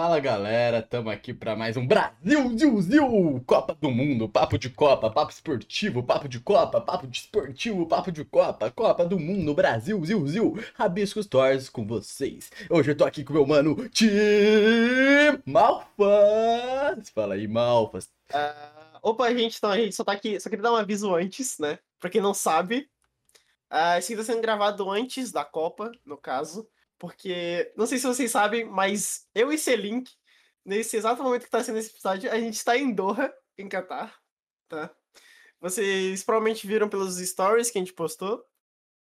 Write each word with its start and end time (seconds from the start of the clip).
Fala 0.00 0.20
galera, 0.20 0.80
tamo 0.80 1.10
aqui 1.10 1.34
para 1.34 1.56
mais 1.56 1.76
um 1.76 1.84
Brasil 1.84 2.56
Zil, 2.80 3.42
Copa 3.44 3.74
do 3.74 3.90
Mundo, 3.90 4.28
papo 4.28 4.56
de 4.56 4.70
Copa, 4.70 5.10
papo 5.10 5.32
esportivo, 5.32 6.04
papo 6.04 6.28
de 6.28 6.38
Copa, 6.38 6.80
papo 6.80 7.04
de 7.08 7.18
esportivo, 7.18 7.84
papo 7.84 8.12
de 8.12 8.24
Copa, 8.24 8.70
Copa 8.70 9.04
do 9.04 9.18
Mundo, 9.18 9.52
Brasil 9.54 10.00
Zil 10.04 10.24
Zil, 10.28 10.64
Rabiscos 10.74 11.26
Torres 11.26 11.68
com 11.68 11.84
vocês. 11.84 12.48
Hoje 12.70 12.92
eu 12.92 12.96
tô 12.96 13.04
aqui 13.04 13.24
com 13.24 13.32
meu 13.32 13.44
mano 13.44 13.88
Tim 13.88 14.06
Malfas. 15.44 17.10
Fala 17.12 17.34
aí, 17.34 17.48
Malfas. 17.48 18.08
Uh, 18.30 18.98
opa, 19.02 19.34
gente, 19.34 19.56
então 19.58 19.72
a 19.72 19.76
gente 19.76 19.96
só 19.96 20.04
tá 20.04 20.12
aqui, 20.12 20.38
só 20.38 20.48
queria 20.48 20.62
dar 20.62 20.74
um 20.74 20.76
aviso 20.76 21.12
antes, 21.12 21.58
né? 21.58 21.76
Pra 21.98 22.08
quem 22.08 22.20
não 22.20 22.32
sabe, 22.32 22.88
uh, 23.68 23.98
esse 23.98 24.12
aqui 24.12 24.22
tá 24.22 24.32
sendo 24.32 24.42
gravado 24.42 24.88
antes 24.88 25.32
da 25.32 25.44
Copa, 25.44 25.90
no 26.06 26.16
caso. 26.16 26.68
Porque, 26.98 27.72
não 27.76 27.86
sei 27.86 27.98
se 27.98 28.06
vocês 28.06 28.30
sabem, 28.30 28.64
mas 28.64 29.28
eu 29.34 29.52
e 29.52 29.58
Selink, 29.58 30.10
nesse 30.64 30.96
exato 30.96 31.22
momento 31.22 31.44
que 31.44 31.50
tá 31.50 31.62
sendo 31.62 31.78
esse 31.78 31.90
episódio, 31.90 32.30
a 32.30 32.38
gente 32.38 32.62
tá 32.64 32.76
em 32.76 32.92
Doha, 32.92 33.32
em 33.56 33.68
Qatar, 33.68 34.14
tá? 34.68 34.94
Vocês 35.60 36.22
provavelmente 36.24 36.66
viram 36.66 36.88
pelos 36.88 37.16
stories 37.16 37.70
que 37.70 37.78
a 37.78 37.80
gente 37.80 37.92
postou, 37.92 38.44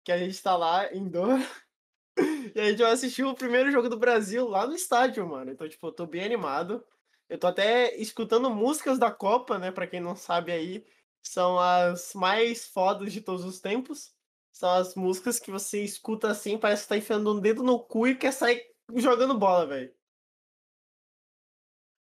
que 0.04 0.12
a 0.12 0.18
gente 0.18 0.42
tá 0.42 0.56
lá 0.58 0.92
em 0.94 1.08
Doha. 1.08 1.40
e 2.56 2.60
a 2.60 2.70
gente 2.70 2.82
vai 2.82 2.92
assistir 2.92 3.24
o 3.24 3.36
primeiro 3.36 3.72
jogo 3.72 3.90
do 3.90 3.98
Brasil 3.98 4.48
lá 4.48 4.66
no 4.66 4.76
estádio, 4.76 5.28
mano. 5.28 5.52
Então, 5.52 5.68
tipo, 5.68 5.88
eu 5.88 5.92
tô 5.92 6.06
bem 6.06 6.24
animado. 6.24 6.84
Eu 7.30 7.38
tô 7.38 7.48
até 7.48 7.96
escutando 7.96 8.50
músicas 8.50 9.00
da 9.00 9.12
Copa, 9.12 9.58
né? 9.58 9.72
Pra 9.72 9.88
quem 9.88 10.02
não 10.02 10.16
sabe 10.16 10.52
aí, 10.52 10.86
são 11.22 11.58
as 11.60 12.14
mais 12.14 12.68
fodas 12.68 13.14
de 13.14 13.22
todos 13.22 13.46
os 13.46 13.60
tempos. 13.60 14.14
São 14.52 14.70
as 14.72 14.96
músicas 14.96 15.40
que 15.40 15.50
você 15.50 15.84
escuta 15.84 16.30
assim, 16.30 16.58
parece 16.58 16.84
que 16.84 16.90
tá 16.90 16.98
enfiando 16.98 17.34
um 17.34 17.40
dedo 17.40 17.64
no 17.64 17.80
cu 17.80 18.08
e 18.08 18.16
quer 18.16 18.32
sair 18.34 18.62
jogando 18.96 19.38
bola, 19.38 19.66
velho. 19.66 19.92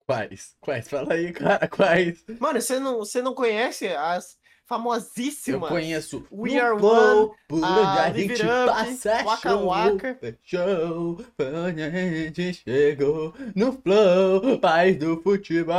Quais? 0.05 0.55
Quais? 0.61 0.87
Fala 0.87 1.13
aí, 1.13 1.33
cara, 1.33 1.67
quais? 1.67 2.23
Mano, 2.39 2.61
você 2.61 2.79
não, 2.79 2.99
você 2.99 3.21
não 3.23 3.33
conhece 3.33 3.87
as 3.87 4.37
famosíssimas? 4.65 5.63
Eu 5.63 5.67
conheço. 5.67 6.27
We 6.31 6.59
Are 6.59 6.75
One, 6.75 7.31
por 7.47 7.63
a 7.63 8.03
a 8.03 8.13
gente 8.13 8.33
Up, 8.33 8.65
passa 8.67 9.23
Waka 9.23 9.49
show, 9.49 9.65
Waka. 9.65 10.19
show, 10.43 11.17
a 11.39 11.71
gente 11.71 12.53
chegou 12.53 13.33
no 13.55 13.73
flow, 13.73 14.59
paz 14.59 14.95
do 14.97 15.21
futebol, 15.21 15.75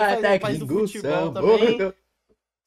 até 0.00 0.38
Paz 0.38 0.58
do 0.58 0.66
Futebol 0.66 1.32
também. 1.32 1.94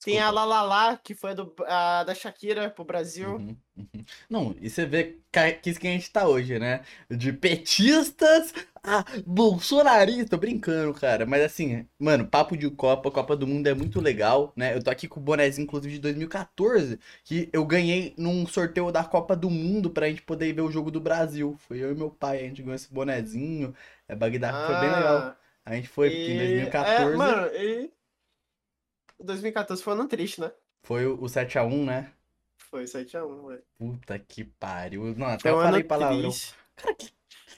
Tem 0.03 0.19
a. 0.19 0.29
Lalala, 0.31 0.97
que 0.97 1.13
foi 1.13 1.35
do, 1.35 1.53
a 1.67 2.03
da 2.03 2.15
Shakira 2.15 2.69
pro 2.69 2.83
Brasil. 2.83 3.37
Uhum, 3.37 3.55
uhum. 3.77 4.05
Não, 4.29 4.55
e 4.59 4.67
você 4.69 4.83
vê 4.85 5.19
que 5.31 5.69
isso 5.69 5.79
que 5.79 5.87
a 5.87 5.91
gente 5.91 6.11
tá 6.11 6.27
hoje, 6.27 6.57
né? 6.57 6.83
De 7.09 7.31
petistas 7.31 8.51
a 8.83 9.03
bolsonaristas. 9.27 10.27
Tô 10.29 10.37
brincando, 10.37 10.91
cara. 10.93 11.25
Mas 11.25 11.43
assim, 11.43 11.87
mano, 11.99 12.25
papo 12.27 12.57
de 12.57 12.67
Copa, 12.71 13.11
Copa 13.11 13.35
do 13.37 13.45
Mundo 13.45 13.67
é 13.67 13.75
muito 13.75 14.01
legal, 14.01 14.51
né? 14.55 14.75
Eu 14.75 14.83
tô 14.83 14.89
aqui 14.89 15.07
com 15.07 15.19
o 15.19 15.23
bonezinho, 15.23 15.65
inclusive, 15.65 15.93
de 15.95 15.99
2014, 16.01 16.99
que 17.23 17.47
eu 17.53 17.63
ganhei 17.65 18.15
num 18.17 18.47
sorteio 18.47 18.91
da 18.91 19.03
Copa 19.03 19.35
do 19.35 19.49
Mundo 19.51 19.91
pra 19.91 20.09
gente 20.09 20.23
poder 20.23 20.47
ir 20.47 20.53
ver 20.53 20.61
o 20.61 20.71
jogo 20.71 20.89
do 20.89 20.99
Brasil. 20.99 21.55
Foi 21.67 21.77
eu 21.79 21.91
e 21.91 21.95
meu 21.95 22.09
pai, 22.09 22.39
a 22.39 22.43
gente 22.47 22.61
ganhou 22.63 22.75
esse 22.75 22.91
bonezinho. 22.91 23.73
É, 24.07 24.15
Bagdá, 24.15 24.53
foi 24.65 24.75
bem 24.75 24.89
legal. 24.89 25.29
Ah, 25.29 25.37
A 25.63 25.75
gente 25.75 25.87
foi, 25.89 26.09
porque 26.09 26.31
em 26.31 26.35
e- 26.35 26.37
2014 26.37 27.13
É, 27.13 27.17
mano, 27.17 27.47
e... 27.55 27.93
2014 29.25 29.81
foi 29.83 29.93
um 29.93 29.97
ano 30.01 30.07
triste, 30.09 30.41
né? 30.41 30.51
foi 30.83 31.05
o, 31.07 31.15
o 31.15 31.25
7x1, 31.27 31.85
né? 31.85 32.13
Foi 32.57 32.83
7x1, 32.85 33.47
velho. 33.47 33.63
Puta 33.77 34.17
que 34.19 34.43
pariu. 34.45 35.13
Não, 35.15 35.27
até 35.27 35.49
Foi 35.49 35.51
eu 35.51 35.57
um 35.57 35.61
falei 35.61 35.83
palavrão. 35.83 36.31
triste. 36.31 36.55
Cara, 36.75 36.93
o 36.93 36.95
que, 36.95 37.13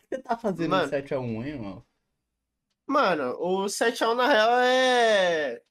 você 0.09 0.21
tá 0.21 0.37
fazendo 0.37 0.69
Mano. 0.69 0.83
no 0.83 0.89
7x1, 0.89 1.45
hein, 1.45 1.47
irmão? 1.53 1.85
Mano, 2.87 3.31
o 3.39 3.65
7x1 3.65 4.13
na 4.15 4.27
real 4.27 4.59
é. 4.59 5.61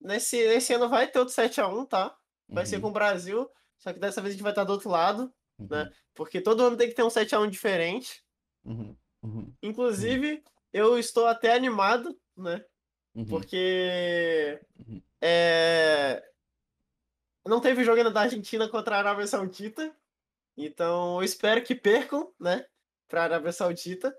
Nesse, 0.00 0.36
nesse 0.48 0.72
ano 0.74 0.88
vai 0.88 1.08
ter 1.10 1.18
outro 1.18 1.34
7x1, 1.34 1.86
tá? 1.88 2.16
Vai 2.50 2.64
ser 2.66 2.76
Uhum, 2.76 2.82
com 2.82 2.88
o 2.88 2.92
Brasil. 2.92 3.50
Só 3.78 3.92
que 3.92 3.98
dessa 3.98 4.20
vez 4.20 4.32
a 4.32 4.36
gente 4.36 4.42
vai 4.42 4.52
estar 4.52 4.64
do 4.64 4.72
outro 4.72 4.88
lado, 4.90 5.32
uhum, 5.58 5.66
né? 5.70 5.90
Porque 6.14 6.40
todo 6.40 6.64
ano 6.64 6.76
tem 6.76 6.88
que 6.88 6.94
ter 6.94 7.02
um 7.02 7.08
7x1 7.08 7.48
diferente. 7.50 8.24
uhum, 8.64 8.96
uhum, 9.22 9.54
Inclusive, 9.62 10.42
eu 10.72 10.98
estou 10.98 11.26
até 11.26 11.54
animado, 11.54 12.18
né? 12.36 12.64
Uhum, 13.14 13.24
Porque. 13.26 14.60
Uhum. 14.78 15.02
É. 15.20 16.22
Não 17.46 17.60
teve 17.60 17.84
jogo 17.84 17.98
ainda 17.98 18.10
da 18.10 18.22
Argentina 18.22 18.68
contra 18.68 18.96
a 18.96 18.98
Arábia 18.98 19.26
Saudita. 19.26 19.94
Então, 20.56 21.18
eu 21.18 21.24
espero 21.24 21.62
que 21.62 21.74
percam, 21.74 22.30
né? 22.38 22.64
Pra 23.08 23.24
Arábia 23.24 23.52
Saudita. 23.52 24.14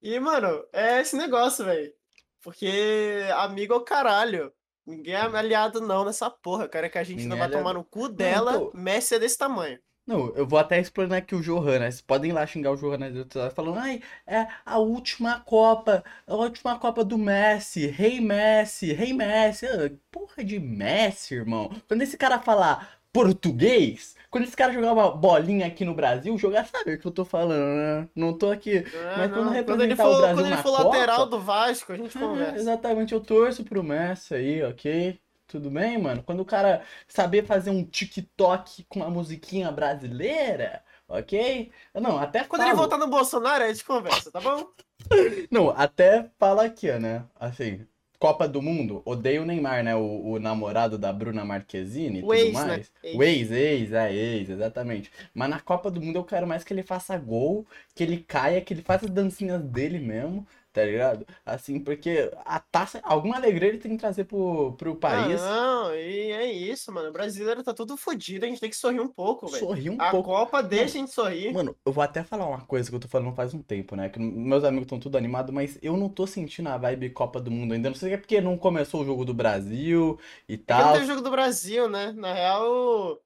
E, 0.00 0.18
mano, 0.20 0.64
é 0.72 1.00
esse 1.00 1.16
negócio, 1.16 1.64
velho. 1.64 1.92
Porque 2.40 3.22
amigo 3.36 3.74
é 3.74 3.76
o 3.76 3.80
caralho. 3.84 4.52
Ninguém 4.86 5.14
é 5.14 5.20
aliado 5.20 5.80
não 5.80 6.04
nessa 6.04 6.28
porra. 6.30 6.68
cara 6.68 6.88
que 6.88 6.98
a 6.98 7.00
Argentina 7.02 7.22
Ninguém 7.34 7.36
é 7.36 7.40
vai 7.40 7.46
aliado. 7.48 7.62
tomar 7.64 7.74
no 7.74 7.84
cu 7.84 8.08
dela. 8.08 8.52
tô- 8.54 8.72
Messi 8.74 9.14
é 9.14 9.18
desse 9.18 9.38
tamanho. 9.38 9.78
Não, 10.06 10.34
eu 10.34 10.46
vou 10.46 10.58
até 10.58 10.80
explanar 10.80 11.18
aqui 11.18 11.34
o 11.34 11.40
Johanna. 11.40 11.84
Vocês 11.90 12.00
podem 12.00 12.30
ir 12.30 12.34
lá 12.34 12.44
xingar 12.46 12.72
o 12.72 12.76
Johanna 12.76 13.10
do 13.10 13.20
outro 13.20 13.38
lado, 13.38 13.54
falando, 13.54 13.78
ai, 13.78 14.02
é 14.26 14.48
a 14.66 14.78
última 14.78 15.40
Copa, 15.40 16.02
a 16.26 16.34
última 16.34 16.78
Copa 16.78 17.04
do 17.04 17.16
Messi, 17.16 17.86
rei 17.86 18.20
Messi, 18.20 18.92
rei 18.92 19.12
Messi. 19.12 19.66
Ah, 19.66 19.90
Porra 20.10 20.42
de 20.44 20.58
Messi, 20.58 21.34
irmão. 21.34 21.70
Quando 21.86 22.02
esse 22.02 22.16
cara 22.18 22.40
falar 22.40 23.00
português, 23.12 24.16
quando 24.30 24.44
esse 24.44 24.56
cara 24.56 24.72
jogar 24.72 24.92
uma 24.92 25.10
bolinha 25.14 25.66
aqui 25.66 25.84
no 25.84 25.94
Brasil, 25.94 26.36
jogar 26.36 26.64
sabe 26.66 26.94
o 26.94 26.98
que 26.98 27.06
eu 27.06 27.12
tô 27.12 27.24
falando, 27.24 27.76
né? 28.02 28.08
Não 28.16 28.36
tô 28.36 28.50
aqui. 28.50 28.78
É, 28.78 29.16
Mas 29.16 29.30
quando 29.32 29.50
não. 29.52 29.64
quando 29.64 29.82
ele 29.84 29.94
for, 29.96 30.32
quando 30.34 30.46
ele 30.46 30.56
for 30.56 30.70
lateral 30.70 31.16
Copa- 31.20 31.30
do 31.30 31.40
Vasco, 31.40 31.92
a 31.92 31.96
gente 31.96 32.16
É, 32.16 32.20
conversa. 32.20 32.56
exatamente, 32.56 33.12
eu 33.14 33.20
torço 33.20 33.64
pro 33.64 33.82
Messi 33.84 34.34
aí, 34.34 34.62
ok? 34.64 35.20
Tudo 35.52 35.70
bem, 35.70 35.98
mano? 35.98 36.22
Quando 36.22 36.40
o 36.40 36.46
cara 36.46 36.80
saber 37.06 37.44
fazer 37.44 37.68
um 37.68 37.84
TikTok 37.84 38.84
com 38.88 39.00
uma 39.00 39.10
musiquinha 39.10 39.70
brasileira, 39.70 40.82
ok? 41.06 41.70
Não, 41.94 42.16
até 42.16 42.42
Quando 42.44 42.62
ele 42.62 42.70
falo- 42.70 42.80
voltar 42.80 42.96
no 42.96 43.06
Bolsonaro, 43.06 43.62
a 43.62 43.68
gente 43.68 43.84
conversa, 43.84 44.30
tá 44.32 44.40
bom? 44.40 44.66
Não, 45.50 45.68
até 45.68 46.30
fala 46.38 46.64
aqui, 46.64 46.90
né? 46.92 47.24
Assim, 47.38 47.86
Copa 48.18 48.48
do 48.48 48.62
Mundo, 48.62 49.02
odeio 49.04 49.42
o 49.42 49.44
Neymar, 49.44 49.84
né? 49.84 49.94
O, 49.94 50.22
o 50.30 50.38
namorado 50.38 50.96
da 50.96 51.12
Bruna 51.12 51.44
Marquezine 51.44 52.20
e 52.20 52.22
tudo 52.22 52.32
ex, 52.34 52.54
né? 52.54 52.64
mais. 52.66 52.92
Ex. 53.02 53.14
O 53.18 53.22
ex, 53.22 53.50
ex, 53.50 53.92
é 53.92 54.14
ex, 54.14 54.48
exatamente. 54.48 55.12
Mas 55.34 55.50
na 55.50 55.60
Copa 55.60 55.90
do 55.90 56.00
Mundo 56.00 56.16
eu 56.16 56.24
quero 56.24 56.46
mais 56.46 56.64
que 56.64 56.72
ele 56.72 56.82
faça 56.82 57.18
gol, 57.18 57.66
que 57.94 58.02
ele 58.02 58.18
caia, 58.26 58.62
que 58.62 58.72
ele 58.72 58.80
faça 58.80 59.04
as 59.04 59.10
dancinhas 59.10 59.60
dele 59.60 59.98
mesmo, 59.98 60.46
tá 60.72 60.84
ligado? 60.84 61.26
Assim, 61.44 61.80
porque 61.80 62.30
a 62.44 62.58
taça, 62.60 63.00
alguma 63.04 63.36
alegria 63.36 63.68
ele 63.68 63.78
tem 63.78 63.92
que 63.92 63.98
trazer 63.98 64.24
pro, 64.24 64.72
pro 64.76 64.96
país. 64.96 65.40
Não, 65.40 65.94
e 65.94 66.30
é 66.32 66.50
isso, 66.52 66.90
mano. 66.92 67.08
O 67.10 67.12
brasileiro 67.12 67.62
tá 67.62 67.74
tudo 67.74 67.96
fodido, 67.96 68.44
a 68.44 68.48
gente 68.48 68.60
tem 68.60 68.70
que 68.70 68.76
sorrir 68.76 69.00
um 69.00 69.08
pouco, 69.08 69.48
velho. 69.48 69.66
Sorrir 69.66 69.90
um 69.90 70.00
A 70.00 70.10
pouco. 70.10 70.28
Copa 70.30 70.62
deixa 70.62 70.96
a 70.96 71.00
gente 71.00 71.10
sorrir. 71.12 71.52
Mano, 71.54 71.76
eu 71.84 71.92
vou 71.92 72.02
até 72.02 72.24
falar 72.24 72.46
uma 72.46 72.64
coisa 72.66 72.88
que 72.88 72.96
eu 72.96 73.00
tô 73.00 73.08
falando 73.08 73.34
faz 73.34 73.52
um 73.52 73.62
tempo, 73.62 73.94
né? 73.94 74.08
Que 74.08 74.18
meus 74.18 74.64
amigos 74.64 74.86
estão 74.86 74.98
tudo 74.98 75.18
animados, 75.18 75.52
mas 75.52 75.78
eu 75.82 75.96
não 75.96 76.08
tô 76.08 76.26
sentindo 76.26 76.68
a 76.68 76.78
vibe 76.78 77.10
Copa 77.10 77.40
do 77.40 77.50
Mundo 77.50 77.74
ainda. 77.74 77.90
Não 77.90 77.96
sei 77.96 78.08
se 78.10 78.14
é 78.14 78.18
porque 78.18 78.40
não 78.40 78.56
começou 78.56 79.02
o 79.02 79.04
jogo 79.04 79.24
do 79.24 79.34
Brasil 79.34 80.18
e 80.48 80.56
Porque 80.66 80.82
não 80.82 80.90
tal. 80.90 80.92
teve 80.92 81.06
jogo 81.06 81.20
do 81.20 81.30
Brasil, 81.30 81.88
né? 81.88 82.12
Na 82.12 82.32
real, 82.32 83.22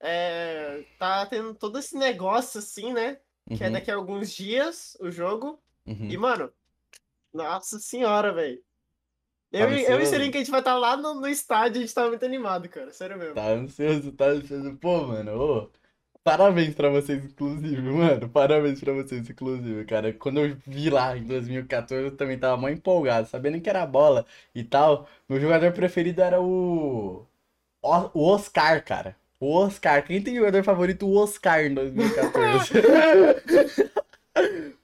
é, 0.00 0.84
tá 0.98 1.26
tendo 1.26 1.54
todo 1.54 1.78
esse 1.78 1.96
negócio 1.96 2.58
assim, 2.60 2.92
né? 2.92 3.20
Que 3.54 3.64
é 3.64 3.70
Uhum, 3.70 3.72
daqui 3.72 3.90
a 3.90 3.96
alguns 3.96 4.32
dias 4.32 4.96
o 5.00 5.10
jogo. 5.10 5.62
uhum. 5.86 6.08
E, 6.08 6.16
mano, 6.18 6.52
nossa 7.34 7.78
senhora, 7.78 8.32
velho. 8.32 8.62
Eu, 9.52 9.68
Tá 9.68 9.70
e- 9.70 9.84
eu 9.84 10.00
e 10.00 10.06
ansioso? 10.06 10.06
Serinho, 10.06 10.30
que 10.32 10.38
a 10.38 10.40
gente 10.40 10.50
vai 10.50 10.60
estar 10.60 10.76
lá 10.78 10.96
no, 10.96 11.14
no 11.14 11.28
estádio, 11.28 11.78
a 11.78 11.82
gente 11.82 11.94
tá 11.94 12.08
muito 12.08 12.24
animado, 12.24 12.68
cara. 12.68 12.92
Sério 12.92 13.18
mesmo. 13.18 13.34
Tá 13.34 13.48
ansioso, 13.52 14.12
tá 14.12 14.26
ansioso. 14.26 14.76
Pô, 14.78 15.06
mano, 15.08 15.32
ô, 15.40 15.70
parabéns 16.22 16.74
pra 16.74 16.88
vocês, 16.90 17.24
inclusive, 17.24 17.82
mano. 17.82 18.28
Parabéns 18.30 18.80
pra 18.80 18.92
vocês, 18.92 19.28
inclusive, 19.28 19.84
cara. 19.86 20.12
Quando 20.14 20.40
eu 20.40 20.56
vi 20.66 20.90
lá 20.90 21.16
em 21.16 21.24
2014, 21.26 22.06
eu 22.06 22.16
também 22.16 22.38
tava 22.38 22.56
mó 22.56 22.68
empolgado, 22.68 23.28
sabendo 23.28 23.60
que 23.60 23.68
era 23.70 23.86
bola 23.86 24.26
e 24.54 24.64
tal. 24.64 25.08
Meu 25.28 25.40
jogador 25.40 25.72
preferido 25.72 26.22
era 26.22 26.40
o. 26.40 27.26
O 27.82 28.10
o 28.14 28.28
Oscar, 28.30 28.84
cara. 28.84 29.16
O 29.40 29.52
Oscar. 29.54 30.04
Quem 30.06 30.22
tem 30.22 30.36
jogador 30.36 30.64
favorito? 30.64 31.06
O 31.06 31.16
Oscar 31.18 31.60
em 31.66 31.74
2014. 31.74 32.70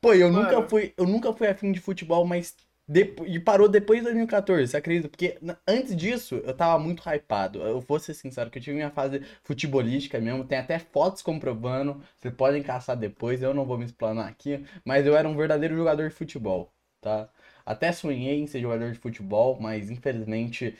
Pô, 0.01 0.15
eu 0.15 0.31
nunca 0.33 0.63
Mano. 0.63 0.69
fui, 0.69 0.95
eu 0.97 1.07
nunca 1.07 1.33
fui 1.33 1.47
afim 1.49 1.73
de 1.73 1.81
futebol, 1.81 2.25
mas 2.27 2.57
depo- 2.89 3.27
e 3.27 3.39
parou 3.39 3.69
depois 3.69 3.99
de 4.01 4.05
2014, 4.05 4.69
você 4.71 4.77
acredita? 4.79 5.09
Porque 5.09 5.39
antes 5.69 5.95
disso 5.95 6.37
eu 6.37 6.55
tava 6.57 6.79
muito 6.83 7.03
hypado. 7.09 7.61
Eu 7.63 7.81
vou 7.81 7.99
ser 8.01 8.15
sincero 8.15 8.51
que 8.51 8.59
eu 8.59 8.63
tive 8.63 8.77
minha 8.77 8.91
fase 8.91 9.21
futebolística 9.43 10.19
mesmo, 10.21 10.45
tem 10.45 10.59
até 10.59 10.79
fotos 10.79 11.23
comprovando. 11.23 12.03
Vocês 12.19 12.35
podem 12.35 12.63
caçar 12.63 12.97
depois, 12.97 13.43
eu 13.43 13.53
não 13.55 13.67
vou 13.67 13.77
me 13.79 13.85
explanar 13.85 14.29
aqui, 14.29 14.65
mas 14.85 15.07
eu 15.07 15.17
era 15.17 15.29
um 15.29 15.37
verdadeiro 15.37 15.77
jogador 15.77 16.09
de 16.09 16.15
futebol, 16.15 16.73
tá? 17.01 17.29
Até 17.65 17.93
sonhei 17.93 18.41
em 18.41 18.47
ser 18.47 18.61
jogador 18.61 18.91
de 18.93 18.99
futebol, 18.99 19.59
mas 19.61 19.91
infelizmente 19.91 20.77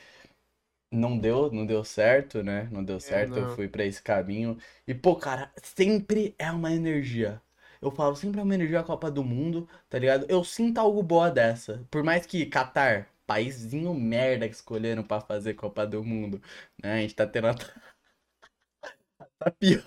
não 0.91 1.17
deu, 1.19 1.51
não 1.51 1.65
deu 1.65 1.83
certo, 1.83 2.43
né? 2.43 2.69
Não 2.71 2.83
deu 2.83 2.99
certo, 2.99 3.37
eu 3.39 3.47
não. 3.47 3.47
fui 3.47 3.67
pra 3.67 3.85
esse 3.85 4.01
caminho. 4.01 4.57
E 4.87 4.93
pô, 4.93 5.15
cara, 5.17 5.51
sempre 5.63 6.35
é 6.39 6.51
uma 6.51 6.73
energia. 6.73 7.41
Eu 7.81 7.91
falo, 7.91 8.15
sempre 8.15 8.39
homenageio 8.41 8.79
a 8.79 8.83
Copa 8.83 9.09
do 9.11 9.23
Mundo, 9.23 9.67
tá 9.89 9.97
ligado? 9.99 10.25
Eu 10.29 10.43
sinto 10.43 10.77
algo 10.79 11.01
boa 11.03 11.29
dessa. 11.31 11.85
Por 11.89 12.03
mais 12.03 12.25
que 12.25 12.45
Qatar, 12.45 13.09
paísinho 13.25 13.93
merda 13.93 14.47
que 14.47 14.55
escolheram 14.55 15.03
pra 15.03 15.21
fazer 15.21 15.53
Copa 15.55 15.85
do 15.87 16.03
Mundo, 16.03 16.41
né? 16.81 16.95
A 16.95 17.01
gente 17.01 17.15
tá 17.15 17.25
tendo 17.27 17.47
a, 17.47 17.55
a 19.39 19.51
pior. 19.51 19.83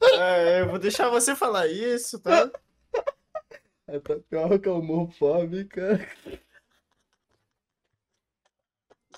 É, 0.00 0.60
eu 0.60 0.68
vou 0.68 0.78
deixar 0.78 1.08
você 1.08 1.34
falar 1.34 1.66
isso, 1.68 2.20
tá? 2.20 2.50
A 3.88 4.00
tapioca 4.00 4.70
homofóbica. 4.72 6.00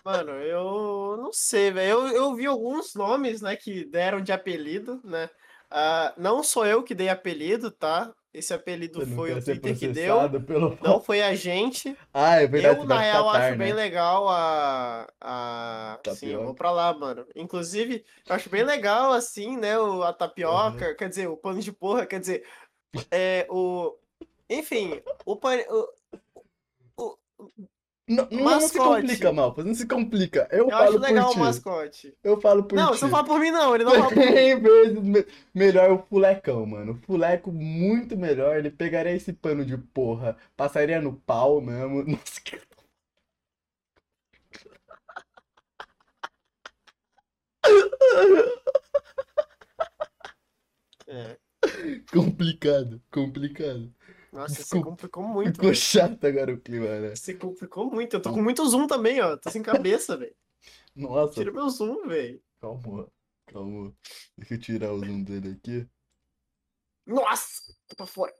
Mano, 0.04 0.32
eu 0.32 1.16
não 1.16 1.32
sei, 1.32 1.70
velho. 1.70 1.90
Eu, 1.90 2.08
eu 2.08 2.34
vi 2.34 2.46
alguns 2.46 2.94
nomes, 2.94 3.40
né, 3.40 3.56
que 3.56 3.84
deram 3.84 4.20
de 4.20 4.32
apelido, 4.32 5.00
né? 5.04 5.30
Ah, 5.70 6.12
não 6.16 6.42
sou 6.42 6.64
eu 6.66 6.82
que 6.82 6.94
dei 6.94 7.08
apelido, 7.08 7.70
tá? 7.70 8.14
Esse 8.32 8.52
apelido 8.52 9.06
foi 9.06 9.32
o 9.32 9.42
Twitter 9.44 9.78
que 9.78 9.88
deu. 9.88 10.40
pelo... 10.40 10.76
Não 10.82 11.00
foi 11.00 11.22
a 11.22 11.36
gente. 11.36 11.96
Ah, 12.12 12.36
é 12.42 12.48
verdade, 12.48 12.80
Eu, 12.80 12.84
na 12.84 12.98
real, 12.98 13.26
Catar, 13.26 13.48
acho 13.50 13.58
bem 13.58 13.68
né? 13.68 13.74
legal 13.74 14.28
a. 14.28 15.06
a... 15.20 16.00
Sim, 16.16 16.30
eu 16.30 16.42
vou 16.42 16.54
pra 16.54 16.72
lá, 16.72 16.92
mano. 16.92 17.24
Inclusive, 17.36 18.04
eu 18.28 18.34
acho 18.34 18.50
bem 18.50 18.64
legal, 18.64 19.12
assim, 19.12 19.56
né? 19.56 19.78
O, 19.78 20.02
a 20.02 20.12
tapioca, 20.12 20.96
quer 20.96 21.08
dizer, 21.08 21.28
o 21.28 21.36
pano 21.36 21.60
de 21.60 21.70
porra, 21.70 22.06
quer 22.06 22.18
dizer, 22.18 22.44
é, 23.08 23.46
o. 23.48 23.96
Enfim, 24.50 25.00
o, 25.24 25.36
pan- 25.36 25.64
o, 25.68 25.88
o- 26.96 27.18
Não, 28.06 28.28
não, 28.30 28.44
não 28.44 28.60
se 28.60 28.76
complica, 28.76 29.32
Malfa, 29.32 29.64
não 29.64 29.74
se 29.74 29.86
complica. 29.86 30.46
Eu, 30.52 30.68
eu 30.68 30.70
falo 30.70 30.98
acho 30.98 30.98
legal 30.98 31.26
por 31.26 31.30
o 31.30 31.32
ti. 31.32 31.38
mascote. 31.38 32.18
Eu 32.22 32.40
falo 32.40 32.64
por 32.64 32.76
Não, 32.76 32.92
ti. 32.92 32.98
você 32.98 33.04
não 33.06 33.10
fala 33.10 33.24
por 33.24 33.40
mim, 33.40 33.50
não. 33.50 33.74
Ele 33.74 33.84
não 33.84 33.92
fala 33.96 34.12
por 34.12 34.26
mim. 34.26 34.32
100 34.32 34.60
vezes 34.60 34.98
me- 35.02 35.26
melhor 35.54 35.90
o 35.90 35.98
fulecão, 36.06 36.66
mano. 36.66 36.92
O 36.92 36.96
fuleco 37.06 37.50
muito 37.52 38.16
melhor. 38.16 38.56
Ele 38.58 38.70
pegaria 38.70 39.12
esse 39.14 39.32
pano 39.32 39.64
de 39.64 39.76
porra, 39.78 40.36
passaria 40.56 41.00
no 41.00 41.14
pau 41.20 41.60
mesmo. 41.62 42.04
Nossa, 42.06 42.40
que 42.42 42.58
É. 51.06 51.36
complicado, 52.12 53.00
complicado. 53.10 53.92
Nossa, 54.34 54.62
você 54.62 54.62
Desculpa. 54.62 54.90
complicou 54.90 55.22
muito. 55.22 55.54
Ficou 55.54 55.70
velho. 55.70 55.74
chato 55.74 56.24
agora 56.26 56.52
o 56.52 56.60
clima, 56.60 57.00
né? 57.00 57.14
Você 57.16 57.34
complicou 57.34 57.90
muito. 57.90 58.14
Eu 58.16 58.22
tô 58.22 58.32
com 58.32 58.42
muito 58.42 58.66
zoom 58.68 58.86
também, 58.86 59.20
ó. 59.20 59.36
Tô 59.36 59.48
sem 59.50 59.62
cabeça, 59.62 60.16
velho. 60.16 60.34
Nossa, 60.96 61.34
Tira 61.34 61.52
meu 61.52 61.68
zoom, 61.70 62.08
velho. 62.08 62.42
calma, 62.60 63.08
calma. 63.46 63.96
Deixa 64.36 64.54
eu 64.54 64.60
tirar 64.60 64.92
o 64.92 64.98
zoom 65.00 65.22
dele 65.22 65.52
aqui. 65.52 65.88
Nossa! 67.06 67.74
Tô 67.86 67.96
pra 67.96 68.06
fora. 68.06 68.34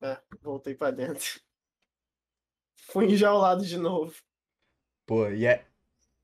É, 0.00 0.20
voltei 0.42 0.74
pra 0.74 0.90
dentro. 0.90 1.40
Fui 2.76 3.04
enjaulado 3.06 3.64
de 3.66 3.76
novo. 3.76 4.14
Pô, 5.06 5.28
e 5.30 5.46
é. 5.46 5.66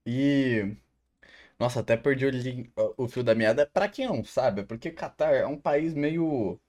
E. 0.07 0.77
Nossa, 1.59 1.81
até 1.81 1.97
perdi 1.97 2.27
o, 2.77 3.05
o 3.05 3.09
fio 3.09 3.25
da 3.25 3.35
meada. 3.35 3.67
Pra 3.67 3.89
quem 3.89 4.07
não 4.09 4.25
sabe, 4.25 4.65
porque 4.65 4.91
Catar 4.93 5.35
é 5.35 5.47
um 5.47 5.59
país 5.61 5.95
meio. 5.95 6.61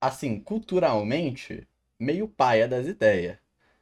Assim, 0.00 0.40
culturalmente, 0.40 1.66
meio 1.98 2.28
paia 2.28 2.68
das 2.68 2.86
ideias. 2.86 3.38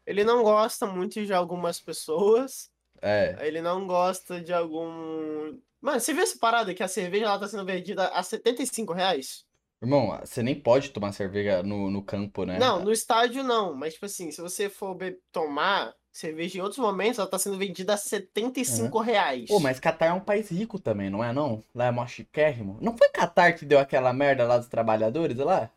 Ele 0.06 0.24
não 0.24 0.42
gosta 0.42 0.86
muito 0.86 1.24
de 1.24 1.32
algumas 1.32 1.80
pessoas. 1.80 2.70
É. 3.00 3.36
Ele 3.40 3.60
não 3.60 3.86
gosta 3.86 4.40
de 4.40 4.52
algum. 4.52 5.58
Mano, 5.80 6.00
você 6.00 6.12
viu 6.12 6.22
essa 6.22 6.38
parada 6.38 6.72
que 6.74 6.82
a 6.82 6.88
cerveja 6.88 7.26
lá 7.26 7.38
tá 7.38 7.48
sendo 7.48 7.64
vendida 7.64 8.08
a 8.08 8.22
75 8.22 8.92
reais? 8.92 9.44
Irmão, 9.82 10.18
você 10.24 10.42
nem 10.42 10.54
pode 10.54 10.90
tomar 10.90 11.12
cerveja 11.12 11.62
no, 11.62 11.90
no 11.90 12.02
campo, 12.02 12.44
né? 12.44 12.58
Não, 12.58 12.82
no 12.82 12.90
estádio 12.90 13.42
não. 13.42 13.74
Mas, 13.74 13.94
tipo 13.94 14.06
assim, 14.06 14.30
se 14.30 14.40
você 14.40 14.70
for 14.70 14.96
tomar 15.30 15.94
cerveja 16.10 16.58
em 16.58 16.62
outros 16.62 16.78
momentos, 16.78 17.18
ela 17.18 17.28
tá 17.28 17.38
sendo 17.38 17.58
vendida 17.58 17.92
a 17.92 17.98
75 17.98 18.98
reais. 19.00 19.48
Pô, 19.48 19.58
mas 19.60 19.80
Catar 19.80 20.06
é 20.06 20.12
um 20.12 20.20
país 20.20 20.48
rico 20.48 20.78
também, 20.78 21.10
não 21.10 21.22
é 21.22 21.32
não? 21.32 21.62
Lá 21.74 21.86
é 21.86 21.90
mó 21.90 22.06
chiquérrimo. 22.06 22.78
Não 22.80 22.96
foi 22.96 23.08
Catar 23.10 23.52
que 23.52 23.66
deu 23.66 23.78
aquela 23.78 24.12
merda 24.12 24.46
lá 24.46 24.56
dos 24.56 24.68
trabalhadores 24.68 25.36
lá? 25.36 25.70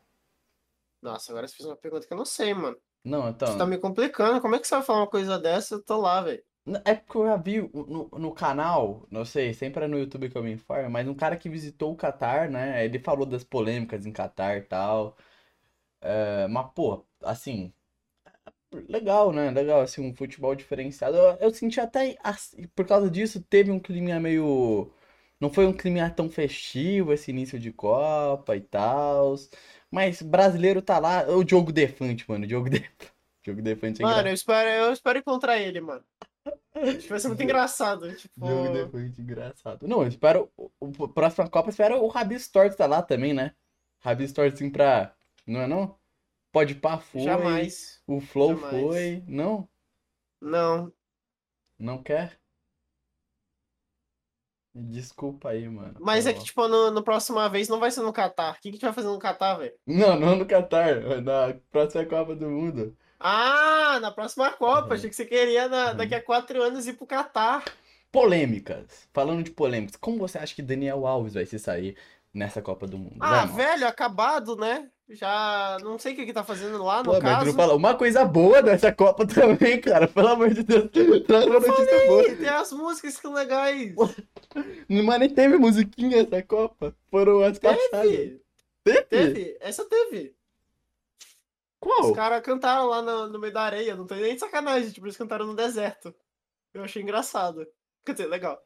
Nossa, 1.07 1.31
agora 1.31 1.47
você 1.47 1.55
fez 1.55 1.67
uma 1.67 1.77
pergunta 1.77 2.05
que 2.05 2.13
eu 2.13 2.17
não 2.17 2.25
sei, 2.25 2.53
mano. 2.53 2.77
Não, 3.03 3.29
então. 3.29 3.47
Você 3.47 3.57
tá 3.57 3.65
me 3.65 3.77
complicando. 3.77 4.41
Como 4.41 4.55
é 4.55 4.59
que 4.59 4.67
você 4.67 4.75
vai 4.75 4.83
falar 4.83 4.99
uma 4.99 5.09
coisa 5.09 5.39
dessa? 5.39 5.75
Eu 5.75 5.83
tô 5.83 5.97
lá, 5.97 6.21
velho. 6.21 6.43
É 6.83 6.93
porque 6.95 7.17
eu 7.17 7.25
já 7.25 7.37
vi 7.37 7.61
no, 7.61 8.09
no 8.09 8.33
canal, 8.33 9.07
não 9.09 9.23
sei, 9.23 9.53
sempre 9.53 9.85
é 9.85 9.87
no 9.87 9.97
YouTube 9.97 10.29
que 10.29 10.37
eu 10.37 10.43
me 10.43 10.51
informo, 10.51 10.89
mas 10.89 11.07
um 11.07 11.15
cara 11.15 11.37
que 11.37 11.47
visitou 11.47 11.93
o 11.93 11.95
Catar, 11.95 12.49
né? 12.49 12.83
Ele 12.83 12.99
falou 12.99 13.25
das 13.25 13.41
polêmicas 13.41 14.05
em 14.05 14.11
Catar 14.11 14.57
e 14.57 14.61
tal. 14.63 15.15
É, 16.01 16.47
mas, 16.47 16.67
pô, 16.73 17.05
assim, 17.21 17.73
legal, 18.89 19.31
né? 19.31 19.51
Legal, 19.51 19.81
assim, 19.81 20.01
um 20.01 20.13
futebol 20.15 20.55
diferenciado. 20.55 21.17
Eu, 21.17 21.37
eu 21.41 21.51
senti 21.53 21.79
até, 21.79 22.17
assim, 22.23 22.67
por 22.75 22.85
causa 22.85 23.09
disso, 23.09 23.41
teve 23.43 23.71
um 23.71 23.79
clima 23.79 24.19
meio. 24.19 24.91
Não 25.39 25.51
foi 25.51 25.65
um 25.67 25.73
clima 25.73 26.09
tão 26.09 26.29
festivo 26.29 27.13
esse 27.13 27.31
início 27.31 27.59
de 27.59 27.71
Copa 27.71 28.55
e 28.55 28.61
tal. 28.61 29.35
Mas 29.91 30.21
brasileiro 30.21 30.81
tá 30.81 30.99
lá. 30.99 31.27
O 31.29 31.43
Diogo 31.43 31.71
Defante, 31.71 32.27
mano. 32.29 32.43
O 32.45 32.47
Diogo 32.47 32.69
Defante. 32.69 33.13
Diogo 33.43 33.61
Defante 33.61 34.01
é 34.01 34.05
Mano, 34.05 34.27
engraçado. 34.27 34.27
eu 34.27 34.33
espero, 34.33 34.69
eu 34.69 34.93
espero 34.93 35.19
encontrar 35.19 35.57
ele, 35.59 35.79
mano. 35.81 36.03
Acho 36.75 37.07
vai 37.09 37.19
ser 37.19 37.27
muito 37.29 37.43
engraçado. 37.43 38.13
Tipo. 38.15 38.45
Diogo 38.45 38.69
Defante, 38.69 39.21
engraçado. 39.21 39.87
Não, 39.87 40.01
eu 40.01 40.07
espero. 40.07 40.51
O, 40.79 41.07
próxima 41.07 41.49
Copa, 41.49 41.67
eu 41.69 41.71
espero 41.71 42.03
o 42.03 42.07
Rabis 42.07 42.47
Torres 42.49 42.75
tá 42.75 42.85
lá 42.85 43.01
também, 43.01 43.33
né? 43.33 43.55
Rabis 43.99 44.31
Torres, 44.33 44.53
assim, 44.55 44.69
pra. 44.69 45.15
Não 45.45 45.61
é 45.61 45.67
não? 45.67 45.97
Pode 46.51 46.75
pá, 46.75 46.97
foi. 46.97 47.21
Jamais. 47.21 48.01
O 48.07 48.19
Flow 48.19 48.55
Jamais. 48.59 48.69
foi. 48.69 49.23
Não? 49.27 49.69
Não. 50.41 50.91
Não 51.79 52.01
quer? 52.01 52.39
Desculpa 54.79 55.49
aí, 55.49 55.67
mano. 55.67 55.95
Mas 55.99 56.25
é 56.27 56.33
que, 56.33 56.43
tipo, 56.43 56.67
no, 56.67 56.91
no 56.91 57.01
próxima 57.03 57.47
vez 57.49 57.67
não 57.67 57.79
vai 57.79 57.89
ser 57.91 58.01
no 58.01 58.13
Catar. 58.13 58.51
O 58.51 58.53
que, 58.55 58.61
que 58.61 58.69
a 58.69 58.71
gente 58.73 58.81
vai 58.85 58.93
fazer 58.93 59.07
no 59.07 59.17
Catar, 59.19 59.55
velho? 59.55 59.73
Não, 59.85 60.19
não 60.19 60.35
no 60.35 60.45
Catar. 60.45 60.95
Na 61.21 61.55
próxima 61.71 62.05
Copa 62.05 62.35
do 62.35 62.47
Mundo. 62.49 62.95
Ah, 63.19 63.97
na 64.01 64.11
próxima 64.11 64.51
Copa. 64.51 64.87
Uhum. 64.89 64.93
Achei 64.93 65.09
que 65.09 65.15
você 65.15 65.25
queria 65.25 65.67
na- 65.67 65.91
Uhum. 65.91 65.97
daqui 65.97 66.13
a 66.15 66.21
quatro 66.21 66.61
anos 66.61 66.85
ir 66.87 66.93
pro 66.93 67.07
Catar. 67.07 67.63
Polêmicas. 68.11 69.07
Falando 69.13 69.43
de 69.43 69.51
polêmicas, 69.51 69.95
como 69.95 70.17
você 70.17 70.37
acha 70.37 70.55
que 70.55 70.61
Daniel 70.61 71.05
Alves 71.05 71.33
vai 71.33 71.45
se 71.45 71.59
sair 71.59 71.97
nessa 72.33 72.61
Copa 72.61 72.87
do 72.87 72.97
Mundo? 72.97 73.17
Ah, 73.19 73.45
Vai, 73.45 73.65
velho, 73.65 73.87
acabado, 73.87 74.55
né? 74.55 74.89
Já 75.09 75.77
não 75.81 75.97
sei 75.97 76.11
o 76.13 76.15
que 76.17 76.25
que 76.25 76.33
tá 76.33 76.43
fazendo 76.43 76.83
lá, 76.83 77.01
no 77.01 77.13
Pô, 77.13 77.19
caso. 77.19 77.53
fala 77.53 77.73
uma 77.73 77.95
coisa 77.95 78.25
boa 78.25 78.61
dessa 78.61 78.91
Copa 78.91 79.25
também, 79.27 79.79
cara. 79.79 80.05
Pelo 80.07 80.27
amor 80.27 80.53
de 80.53 80.63
Deus. 80.63 80.89
Traz 81.25 81.45
uma 81.45 81.59
notícia 81.59 82.07
boa. 82.07 82.23
Tem 82.35 82.49
as 82.49 82.71
músicas 82.73 83.15
que 83.15 83.21
são 83.21 83.33
legais. 83.33 83.95
Mas 84.89 85.19
nem 85.19 85.29
teve 85.29 85.57
musiquinha 85.57 86.21
essa 86.23 86.43
Copa. 86.43 86.93
Foram 87.09 87.41
as 87.41 87.57
passadas. 87.57 87.89
Teve, 88.01 88.41
Teve? 88.83 89.03
teve. 89.03 89.57
Essa 89.61 89.85
teve. 89.85 90.35
Qual? 91.79 92.09
Os 92.09 92.15
caras 92.15 92.41
cantaram 92.41 92.87
lá 92.87 93.01
no, 93.01 93.29
no 93.29 93.39
meio 93.39 93.53
da 93.53 93.61
areia, 93.61 93.95
não 93.95 94.05
tem 94.07 94.19
nem 94.19 94.33
de 94.33 94.39
sacanagem, 94.39 94.91
tipo, 94.91 95.05
eles 95.05 95.15
cantaram 95.15 95.45
no 95.45 95.55
deserto. 95.55 96.13
Eu 96.73 96.83
achei 96.83 97.01
engraçado. 97.01 97.65
Quer 98.05 98.13
dizer, 98.13 98.27
legal. 98.27 98.61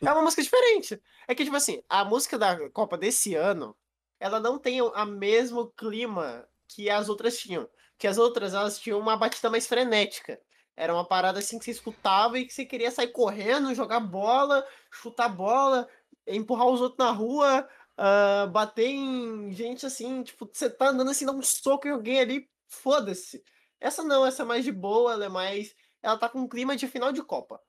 É 0.00 0.12
uma 0.12 0.22
música 0.22 0.42
diferente. 0.42 1.00
É 1.26 1.34
que, 1.34 1.44
tipo 1.44 1.56
assim, 1.56 1.82
a 1.88 2.04
música 2.04 2.38
da 2.38 2.68
Copa 2.70 2.96
desse 2.98 3.34
ano, 3.34 3.74
ela 4.22 4.38
não 4.38 4.56
tem 4.56 4.80
o 4.80 5.04
mesmo 5.04 5.72
clima 5.72 6.48
que 6.68 6.88
as 6.88 7.08
outras 7.08 7.36
tinham. 7.36 7.68
Que 7.98 8.06
as 8.06 8.18
outras, 8.18 8.54
elas 8.54 8.78
tinham 8.78 9.00
uma 9.00 9.16
batida 9.16 9.50
mais 9.50 9.66
frenética. 9.66 10.40
Era 10.76 10.94
uma 10.94 11.04
parada 11.04 11.40
assim 11.40 11.58
que 11.58 11.64
você 11.64 11.72
escutava 11.72 12.38
e 12.38 12.46
que 12.46 12.54
você 12.54 12.64
queria 12.64 12.92
sair 12.92 13.08
correndo, 13.08 13.74
jogar 13.74 13.98
bola, 13.98 14.64
chutar 14.92 15.28
bola, 15.28 15.88
empurrar 16.24 16.68
os 16.68 16.80
outros 16.80 17.04
na 17.04 17.10
rua, 17.10 17.68
ah, 17.96 18.46
bater 18.46 18.86
em 18.86 19.52
gente 19.52 19.84
assim, 19.84 20.22
tipo, 20.22 20.48
você 20.50 20.70
tá 20.70 20.90
andando 20.90 21.10
assim, 21.10 21.26
dá 21.26 21.32
um 21.32 21.42
soco 21.42 21.88
em 21.88 21.90
alguém 21.90 22.20
ali, 22.20 22.48
foda-se. 22.68 23.42
Essa 23.80 24.04
não, 24.04 24.24
essa 24.24 24.42
é 24.42 24.46
mais 24.46 24.64
de 24.64 24.70
boa, 24.70 25.14
ela 25.14 25.24
é 25.24 25.28
mais. 25.28 25.74
Ela 26.00 26.16
tá 26.16 26.28
com 26.28 26.38
um 26.38 26.48
clima 26.48 26.76
de 26.76 26.86
final 26.86 27.10
de 27.10 27.22
Copa. 27.24 27.60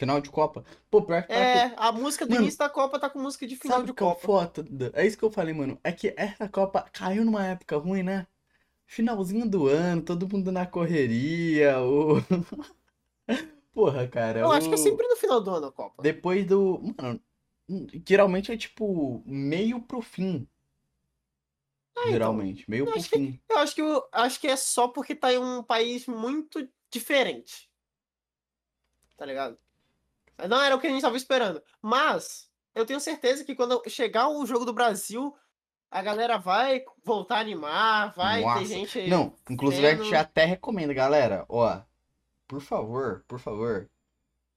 Final 0.00 0.18
de 0.22 0.30
Copa. 0.30 0.64
Pô, 0.90 1.02
pior 1.02 1.20
que 1.20 1.28
tá 1.28 1.34
com- 1.34 1.40
É, 1.40 1.74
a 1.76 1.92
música 1.92 2.24
do 2.24 2.30
Mano, 2.30 2.40
início 2.44 2.58
da 2.58 2.70
Copa 2.70 2.98
tá 2.98 3.10
com 3.10 3.18
música 3.18 3.46
de 3.46 3.54
final 3.54 3.82
de 3.82 3.90
o 3.90 3.92
é 3.92 3.92
o 3.92 3.94
Copa. 3.94 4.20
foda? 4.22 4.64
É 4.94 5.06
isso 5.06 5.18
que 5.18 5.22
eu 5.22 5.30
falei, 5.30 5.52
mano. 5.52 5.78
É 5.84 5.92
que 5.92 6.14
essa 6.16 6.48
Copa 6.48 6.86
caiu 6.90 7.22
numa 7.22 7.44
época 7.46 7.76
ruim, 7.76 8.02
né? 8.02 8.26
Finalzinho 8.86 9.46
do 9.46 9.66
ano, 9.68 10.00
todo 10.00 10.26
mundo 10.26 10.50
na 10.50 10.64
correria. 10.64 11.78
O... 11.82 12.14
Porra, 13.74 14.08
cara. 14.08 14.40
Eu 14.40 14.50
acho 14.50 14.68
que 14.68 14.74
é 14.74 14.78
o- 14.78 14.82
sempre 14.82 15.06
no 15.06 15.16
final 15.16 15.38
do 15.38 15.50
ano 15.50 15.66
a 15.66 15.72
Copa. 15.72 16.02
Depois 16.02 16.46
do. 16.46 16.80
Mano, 16.98 17.20
geralmente 18.08 18.50
é 18.50 18.56
tipo 18.56 19.22
meio 19.26 19.82
pro 19.82 20.00
fim. 20.00 20.48
então. 21.92 22.10
Geralmente, 22.10 22.68
meio 22.70 22.84
Eu 22.84 22.86
pro 22.86 22.96
acho 22.98 23.10
que- 23.10 23.16
fim. 23.18 23.40
Eu 23.50 23.58
acho 23.58 23.74
que, 23.74 23.82
eu, 23.82 24.08
acho 24.12 24.40
que 24.40 24.46
é 24.46 24.56
só 24.56 24.88
porque 24.88 25.14
tá 25.14 25.30
em 25.30 25.36
um 25.38 25.62
país 25.62 26.06
muito 26.06 26.66
diferente. 26.90 27.70
Tá 29.18 29.26
ligado? 29.26 29.58
Não 30.48 30.60
era 30.60 30.74
o 30.74 30.80
que 30.80 30.86
a 30.86 30.90
gente 30.90 31.02
tava 31.02 31.16
esperando. 31.16 31.62
Mas, 31.80 32.48
eu 32.74 32.86
tenho 32.86 33.00
certeza 33.00 33.44
que 33.44 33.54
quando 33.54 33.82
chegar 33.88 34.28
o 34.28 34.46
jogo 34.46 34.64
do 34.64 34.72
Brasil, 34.72 35.34
a 35.90 36.02
galera 36.02 36.38
vai 36.38 36.84
voltar 37.04 37.36
a 37.36 37.40
animar, 37.40 38.12
vai 38.14 38.42
Nossa. 38.42 38.60
ter 38.60 38.66
gente. 38.66 39.08
Não, 39.08 39.34
inclusive 39.48 39.86
a 39.86 39.94
gente 39.94 40.10
vendo. 40.10 40.14
até 40.14 40.44
recomenda, 40.44 40.94
galera, 40.94 41.44
ó, 41.48 41.80
por 42.46 42.60
favor, 42.60 43.24
por 43.26 43.40
favor, 43.40 43.90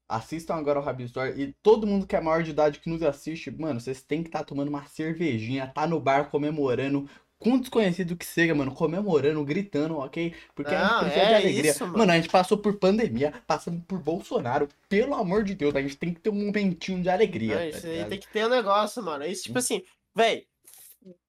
assistam 0.08 0.56
agora 0.56 0.80
o 0.80 0.84
Rabi 0.84 1.06
Store 1.06 1.32
e 1.40 1.54
todo 1.64 1.88
mundo 1.88 2.06
que 2.06 2.16
é 2.16 2.22
maior 2.22 2.44
de 2.44 2.52
idade 2.52 2.80
que 2.80 2.90
nos 2.90 3.02
assiste, 3.02 3.50
mano, 3.50 3.80
vocês 3.80 4.02
têm 4.04 4.22
que 4.22 4.30
estar 4.30 4.44
tomando 4.44 4.68
uma 4.70 4.86
cervejinha, 4.86 5.68
tá 5.68 5.88
no 5.88 6.00
bar 6.00 6.30
comemorando, 6.30 7.10
com 7.44 7.60
desconhecido 7.60 8.16
que 8.16 8.26
seja, 8.26 8.56
mano, 8.56 8.74
comemorando, 8.74 9.44
gritando, 9.44 9.98
ok? 9.98 10.34
Porque 10.56 10.74
a 10.74 10.80
gente 10.82 10.92
Não, 10.94 11.00
precisa 11.00 11.22
é 11.24 11.28
de 11.28 11.34
alegria. 11.36 11.72
isso, 11.72 11.84
mano. 11.86 11.98
mano, 11.98 12.12
a 12.12 12.16
gente 12.16 12.30
passou 12.30 12.58
por 12.58 12.76
pandemia, 12.80 13.34
passamos 13.46 13.84
por 13.86 14.00
Bolsonaro, 14.00 14.70
pelo 14.88 15.14
amor 15.14 15.44
de 15.44 15.54
Deus, 15.56 15.76
a 15.76 15.82
gente 15.82 15.98
tem 15.98 16.14
que 16.14 16.20
ter 16.22 16.30
um 16.30 16.46
momentinho 16.46 17.02
de 17.02 17.10
alegria, 17.10 17.64
Não, 17.66 17.72
tá 17.72 17.78
isso 17.78 17.88
aí 17.88 17.94
ligado? 17.94 18.10
tem 18.10 18.20
que 18.20 18.28
ter 18.32 18.46
um 18.46 18.50
negócio, 18.50 19.04
mano. 19.04 19.26
Isso, 19.26 19.44
tipo 19.44 19.60
assim, 19.60 19.84
véi, 20.16 20.46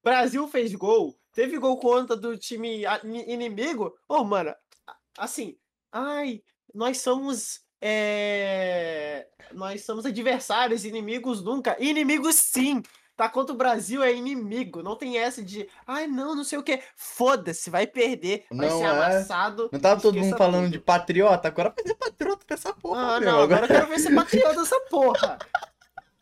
Brasil 0.02 0.46
fez 0.48 0.74
gol, 0.74 1.14
teve 1.32 1.58
gol 1.58 1.76
contra 1.78 2.16
do 2.16 2.36
time 2.38 2.84
inimigo. 3.26 3.92
Ô, 4.08 4.22
mano, 4.24 4.54
a- 4.86 4.96
assim, 5.18 5.56
ai, 5.92 6.42
nós 6.72 6.98
somos. 6.98 7.60
é, 7.80 9.26
Nós 9.52 9.84
somos 9.84 10.06
adversários, 10.06 10.84
inimigos 10.84 11.42
nunca. 11.44 11.76
Inimigos 11.78 12.34
sim! 12.36 12.82
Tá 13.16 13.28
contra 13.28 13.54
o 13.54 13.56
Brasil 13.56 14.02
é 14.02 14.12
inimigo. 14.12 14.82
Não 14.82 14.96
tem 14.96 15.18
essa 15.18 15.40
de. 15.42 15.68
Ai, 15.86 16.06
não, 16.08 16.34
não 16.34 16.42
sei 16.42 16.58
o 16.58 16.62
que. 16.64 16.80
Foda-se, 16.96 17.70
vai 17.70 17.86
perder. 17.86 18.44
Vai 18.50 18.68
Não 18.68 18.78
ser 18.78 18.84
é. 18.84 18.88
amassado. 18.88 19.68
Não 19.70 19.78
tava 19.78 20.00
todo 20.00 20.18
mundo 20.18 20.36
falando 20.36 20.64
tudo. 20.64 20.72
de 20.72 20.78
patriota? 20.80 21.46
Agora 21.46 21.70
vai 21.74 21.84
ser 21.86 21.94
patriota 21.94 22.44
com 22.46 22.54
essa 22.54 22.72
porra, 22.72 23.16
Ah, 23.16 23.20
meu. 23.20 23.30
não, 23.32 23.40
agora 23.42 23.64
eu 23.64 23.68
quero 23.68 23.86
ver 23.86 23.98
ser 24.00 24.14
patriota 24.16 24.60
dessa 24.60 24.80
porra. 24.90 25.38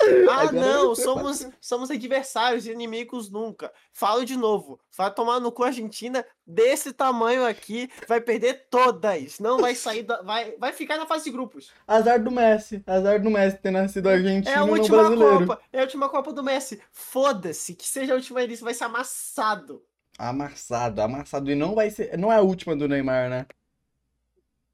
Ah, 0.32 0.42
Agora 0.42 0.52
não, 0.52 0.94
somos, 0.94 1.47
somos 1.61 1.90
adversários, 1.90 2.66
inimigos 2.66 3.30
nunca. 3.30 3.73
Falo 3.92 4.25
de 4.25 4.37
novo, 4.37 4.80
vai 4.97 5.12
tomar 5.12 5.40
no 5.40 5.52
cu 5.52 5.64
a 5.64 5.66
Argentina 5.66 6.25
desse 6.47 6.92
tamanho 6.92 7.44
aqui, 7.44 7.90
vai 8.09 8.21
perder 8.21 8.66
todas. 8.71 9.38
Não 9.38 9.59
vai 9.59 9.75
sair 9.75 10.02
da. 10.02 10.23
Vai, 10.23 10.56
vai 10.56 10.73
ficar 10.73 10.97
na 10.99 11.06
fase 11.06 11.25
de 11.25 11.30
grupos. 11.30 11.71
Azar 11.87 12.23
do 12.23 12.30
Messi. 12.30 12.82
Azar 12.87 13.21
do 13.21 13.30
Messi 13.30 13.59
ter 13.59 13.71
nascido 13.71 14.09
argentino 14.09 14.54
É 14.54 14.59
a 14.59 14.64
última. 14.64 15.16
Copa. 15.16 15.61
É 15.73 15.80
a 15.80 15.82
última 15.82 16.09
Copa 16.09 16.32
do 16.32 16.42
Messi. 16.42 16.80
Foda-se, 16.90 17.75
que 17.75 17.87
seja 17.87 18.12
a 18.12 18.16
última 18.16 18.42
edição, 18.42 18.64
vai 18.64 18.75
ser 18.75 18.85
amassado. 18.85 19.82
Amassado, 20.18 21.00
amassado. 21.00 21.50
E 21.50 21.54
não 21.54 21.75
vai 21.75 21.90
ser. 21.90 22.16
Não 22.16 22.32
é 22.32 22.37
a 22.37 22.42
última 22.42 22.76
do 22.76 22.88
Neymar, 22.88 23.28
né? 23.28 23.47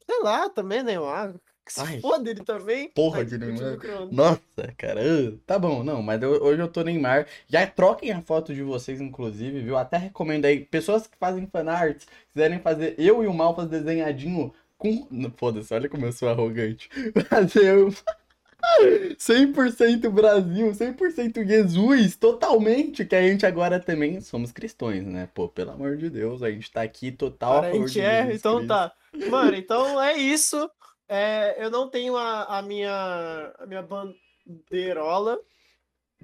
Sei 0.06 0.22
lá, 0.22 0.48
também, 0.48 0.82
Neymar. 0.82 1.34
Que 1.68 1.74
se 1.74 1.80
Ai, 1.80 2.00
foda 2.00 2.30
ele 2.30 2.42
também. 2.42 2.88
porra 2.88 3.18
Ai, 3.18 3.24
de 3.26 3.36
Neymar. 3.38 3.78
Nossa, 4.10 4.72
cara. 4.78 5.02
Tá 5.46 5.58
bom, 5.58 5.84
não, 5.84 6.02
mas 6.02 6.22
eu- 6.22 6.42
hoje 6.42 6.60
eu 6.62 6.68
tô 6.68 6.82
Neymar. 6.82 7.26
Já 7.46 7.66
troquem 7.66 8.10
a 8.10 8.22
foto 8.22 8.54
de 8.54 8.62
vocês, 8.62 9.00
inclusive, 9.02 9.60
viu? 9.60 9.76
Até 9.76 9.98
recomendo 9.98 10.46
aí. 10.46 10.64
Pessoas 10.64 11.06
que 11.06 11.16
fazem 11.18 11.46
fanarts, 11.46 12.06
quiserem 12.32 12.58
fazer 12.58 12.94
eu 12.98 13.22
e 13.22 13.26
o 13.26 13.34
Malfas 13.34 13.68
desenhadinho 13.68 14.52
com. 14.78 15.06
Foda-se, 15.36 15.74
olha 15.74 15.88
como 15.90 16.06
eu 16.06 16.12
sou 16.12 16.28
arrogante. 16.30 16.88
Fazer 17.28 17.66
eu. 17.74 17.92
100% 19.18 20.10
Brasil, 20.10 20.74
100% 20.74 21.44
Jesus, 21.46 22.16
totalmente. 22.16 23.04
Que 23.04 23.14
a 23.16 23.22
gente 23.22 23.46
agora 23.46 23.78
também 23.80 24.20
somos 24.20 24.52
cristãos, 24.52 25.04
né? 25.04 25.28
Pô, 25.34 25.48
pelo 25.48 25.70
amor 25.72 25.96
de 25.96 26.10
Deus, 26.10 26.42
a 26.42 26.50
gente 26.50 26.70
tá 26.70 26.82
aqui 26.82 27.10
total 27.12 27.62
Cara, 27.62 27.68
a 27.68 27.72
gente 27.72 27.92
de 27.92 28.00
é, 28.00 28.32
então 28.34 28.56
Cristo. 28.56 28.68
tá. 28.68 28.92
Mano, 29.30 29.54
então 29.56 30.00
é 30.02 30.16
isso. 30.16 30.70
É, 31.08 31.56
eu 31.64 31.70
não 31.70 31.88
tenho 31.88 32.16
a, 32.16 32.58
a 32.58 32.62
minha 32.62 33.54
a 33.58 33.66
minha 33.66 33.82
bandeirola. 33.82 35.38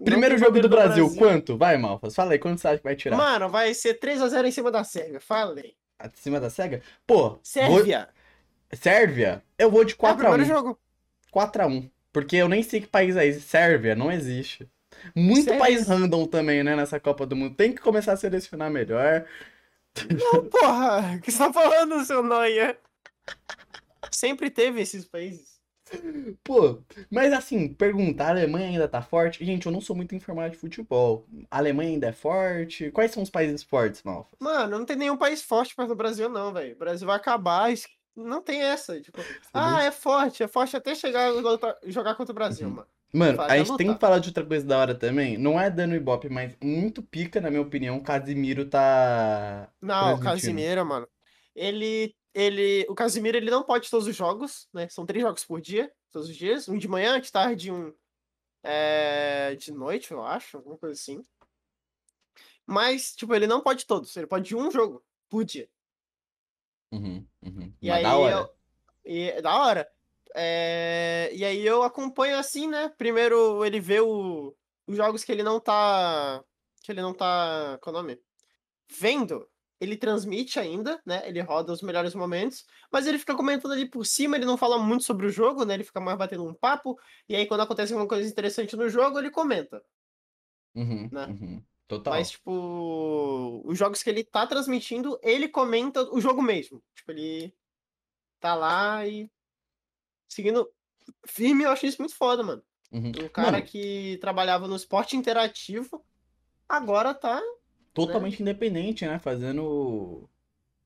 Primeiro 0.04 0.36
jogo 0.36 0.60
do 0.60 0.68
bandeira 0.68 0.86
Brasil, 0.88 1.14
quanto? 1.16 1.56
Vai, 1.56 1.76
Malfas, 1.78 2.14
fala 2.14 2.32
aí, 2.32 2.38
quanto 2.38 2.60
você 2.60 2.68
acha 2.68 2.78
que 2.78 2.84
vai 2.84 2.96
tirar? 2.96 3.16
Mano, 3.16 3.48
vai 3.48 3.72
ser 3.74 3.98
3x0 3.98 4.44
em 4.46 4.50
cima 4.50 4.70
da 4.70 4.82
Sérvia. 4.82 5.20
Falei. 5.20 5.74
Acima 5.98 6.40
da 6.40 6.50
SEGA? 6.50 6.82
Pô, 7.06 7.28
vou... 7.28 7.40
Sérvia. 7.42 8.08
Sérvia? 8.72 9.42
Eu 9.56 9.70
vou 9.70 9.84
de 9.84 9.92
É 9.92 9.96
o 10.10 10.16
primeiro 10.16 10.42
4x1. 10.42 10.46
jogo. 10.46 10.78
4x1. 11.32 11.90
Porque 12.12 12.36
eu 12.36 12.48
nem 12.48 12.62
sei 12.62 12.80
que 12.80 12.86
país 12.88 13.16
é 13.16 13.24
esse. 13.24 13.40
Sérvia, 13.40 13.94
não 13.94 14.10
existe. 14.10 14.68
Muito 15.14 15.44
Sérvia- 15.44 15.60
país 15.60 15.86
random 15.86 16.26
também, 16.26 16.62
né, 16.64 16.74
nessa 16.74 16.98
Copa 16.98 17.24
do 17.24 17.36
Mundo. 17.36 17.54
Tem 17.54 17.72
que 17.72 17.80
começar 17.80 18.12
a 18.12 18.16
selecionar 18.16 18.70
melhor. 18.70 19.24
Não, 20.10 20.44
porra. 20.46 21.14
O 21.16 21.20
que 21.20 21.30
você 21.30 21.38
tá 21.38 21.52
falando, 21.52 22.04
seu 22.04 22.20
Noia? 22.22 22.76
Sempre 24.14 24.50
teve 24.50 24.80
esses 24.80 25.04
países. 25.04 25.54
Pô, 26.42 26.82
mas 27.10 27.32
assim, 27.32 27.72
pergunta, 27.74 28.24
a 28.24 28.30
Alemanha 28.30 28.68
ainda 28.68 28.88
tá 28.88 29.02
forte? 29.02 29.44
Gente, 29.44 29.66
eu 29.66 29.72
não 29.72 29.80
sou 29.80 29.94
muito 29.94 30.14
informado 30.14 30.52
de 30.52 30.58
futebol. 30.58 31.26
A 31.50 31.58
Alemanha 31.58 31.90
ainda 31.90 32.06
é 32.08 32.12
forte? 32.12 32.90
Quais 32.90 33.10
são 33.10 33.22
os 33.22 33.28
países 33.28 33.62
fortes, 33.62 34.02
Malfa? 34.02 34.30
Mano, 34.40 34.78
não 34.78 34.86
tem 34.86 34.96
nenhum 34.96 35.16
país 35.16 35.42
forte 35.42 35.74
perto 35.74 35.88
do 35.90 35.94
Brasil, 35.94 36.28
não, 36.28 36.52
velho. 36.52 36.74
O 36.74 36.78
Brasil 36.78 37.06
vai 37.06 37.16
acabar. 37.16 37.72
Não 38.16 38.40
tem 38.42 38.62
essa. 38.62 39.00
Tipo, 39.00 39.20
ah, 39.52 39.82
é 39.82 39.90
forte, 39.90 40.42
é 40.42 40.48
forte 40.48 40.76
até 40.76 40.94
chegar 40.94 41.30
a 41.30 41.90
jogar 41.90 42.14
contra 42.14 42.32
o 42.32 42.34
Brasil, 42.34 42.68
Uhum. 42.68 42.74
mano. 42.74 42.88
Mano, 43.12 43.42
a 43.42 43.56
gente 43.58 43.76
tem 43.76 43.94
que 43.94 44.00
falar 44.00 44.18
de 44.18 44.28
outra 44.30 44.44
coisa 44.44 44.66
da 44.66 44.76
hora 44.76 44.94
também. 44.94 45.38
Não 45.38 45.60
é 45.60 45.70
dando 45.70 45.94
ibope, 45.94 46.28
mas 46.28 46.56
muito 46.60 47.00
pica, 47.00 47.40
na 47.40 47.48
minha 47.48 47.62
opinião. 47.62 47.96
O 47.98 48.02
Casimiro 48.02 48.64
tá. 48.68 49.68
Não, 49.80 50.14
o. 50.14 50.20
Casimiro, 50.20 50.84
mano. 50.84 51.06
Ele, 51.54 52.12
ele, 52.34 52.84
o 52.88 52.94
Casimiro, 52.94 53.36
ele 53.36 53.50
não 53.50 53.62
pode 53.62 53.88
todos 53.88 54.06
os 54.06 54.16
jogos, 54.16 54.68
né? 54.72 54.88
São 54.88 55.06
três 55.06 55.22
jogos 55.22 55.44
por 55.44 55.60
dia, 55.60 55.92
todos 56.10 56.28
os 56.28 56.36
dias. 56.36 56.68
Um 56.68 56.76
de 56.76 56.88
manhã, 56.88 57.20
de 57.20 57.30
tarde 57.30 57.70
um 57.70 57.94
é, 58.64 59.54
de 59.56 59.70
noite, 59.70 60.10
eu 60.10 60.24
acho, 60.24 60.56
alguma 60.56 60.78
coisa 60.78 60.94
assim. 60.94 61.22
Mas, 62.66 63.14
tipo, 63.14 63.34
ele 63.34 63.46
não 63.46 63.60
pode 63.60 63.86
todos. 63.86 64.16
Ele 64.16 64.26
pode 64.26 64.56
um 64.56 64.70
jogo 64.70 65.04
por 65.28 65.44
dia. 65.44 65.68
Uhum, 66.90 67.26
uhum. 67.42 67.72
E 67.80 67.88
Mas 67.88 67.96
aí 67.98 68.02
da 68.02 68.16
hora. 68.16 68.34
eu, 68.34 68.54
e 69.04 69.30
é 69.30 69.42
da 69.42 69.54
hora. 69.54 69.92
É, 70.34 71.30
e 71.32 71.44
aí 71.44 71.64
eu 71.64 71.82
acompanho 71.82 72.38
assim, 72.38 72.66
né? 72.66 72.88
Primeiro 72.96 73.64
ele 73.64 73.78
vê 73.80 74.00
o, 74.00 74.56
os 74.86 74.96
jogos 74.96 75.22
que 75.22 75.30
ele 75.30 75.42
não 75.42 75.60
tá. 75.60 76.42
Que 76.82 76.90
ele 76.90 77.02
não 77.02 77.12
tá. 77.12 77.78
Qual 77.82 77.94
é 77.94 77.98
o 77.98 78.02
nome? 78.02 78.20
Vendo. 78.88 79.46
Ele 79.84 79.96
transmite 79.96 80.58
ainda, 80.58 81.00
né? 81.06 81.22
Ele 81.28 81.40
roda 81.40 81.72
os 81.72 81.82
melhores 81.82 82.14
momentos, 82.14 82.64
mas 82.90 83.06
ele 83.06 83.18
fica 83.18 83.34
comentando 83.34 83.72
ali 83.72 83.88
por 83.88 84.04
cima, 84.04 84.36
ele 84.36 84.44
não 84.44 84.56
fala 84.56 84.78
muito 84.78 85.04
sobre 85.04 85.26
o 85.26 85.30
jogo, 85.30 85.64
né? 85.64 85.74
Ele 85.74 85.84
fica 85.84 86.00
mais 86.00 86.18
batendo 86.18 86.44
um 86.44 86.54
papo, 86.54 86.98
e 87.28 87.36
aí 87.36 87.46
quando 87.46 87.60
acontece 87.60 87.92
alguma 87.92 88.08
coisa 88.08 88.28
interessante 88.28 88.76
no 88.76 88.88
jogo, 88.88 89.18
ele 89.18 89.30
comenta. 89.30 89.82
Uhum, 90.74 91.08
né? 91.12 91.26
uhum. 91.26 91.62
Total. 91.86 92.14
Mas, 92.14 92.30
tipo, 92.30 93.62
os 93.64 93.78
jogos 93.78 94.02
que 94.02 94.08
ele 94.08 94.24
tá 94.24 94.46
transmitindo, 94.46 95.18
ele 95.22 95.48
comenta 95.48 96.02
o 96.12 96.20
jogo 96.20 96.40
mesmo. 96.40 96.82
Tipo, 96.94 97.12
ele 97.12 97.54
tá 98.40 98.54
lá 98.54 99.06
e 99.06 99.30
seguindo 100.28 100.68
firme, 101.26 101.64
eu 101.64 101.70
acho 101.70 101.86
isso 101.86 102.00
muito 102.00 102.16
foda, 102.16 102.42
mano. 102.42 102.62
Uhum. 102.90 103.12
Um 103.24 103.28
cara 103.28 103.52
Mano, 103.52 103.64
que 103.64 104.18
trabalhava 104.20 104.68
no 104.68 104.76
esporte 104.76 105.16
interativo, 105.16 106.04
agora 106.68 107.12
tá. 107.12 107.42
Totalmente 107.94 108.42
independente, 108.42 109.06
né? 109.06 109.18
Fazendo 109.20 109.64
o, 109.64 110.30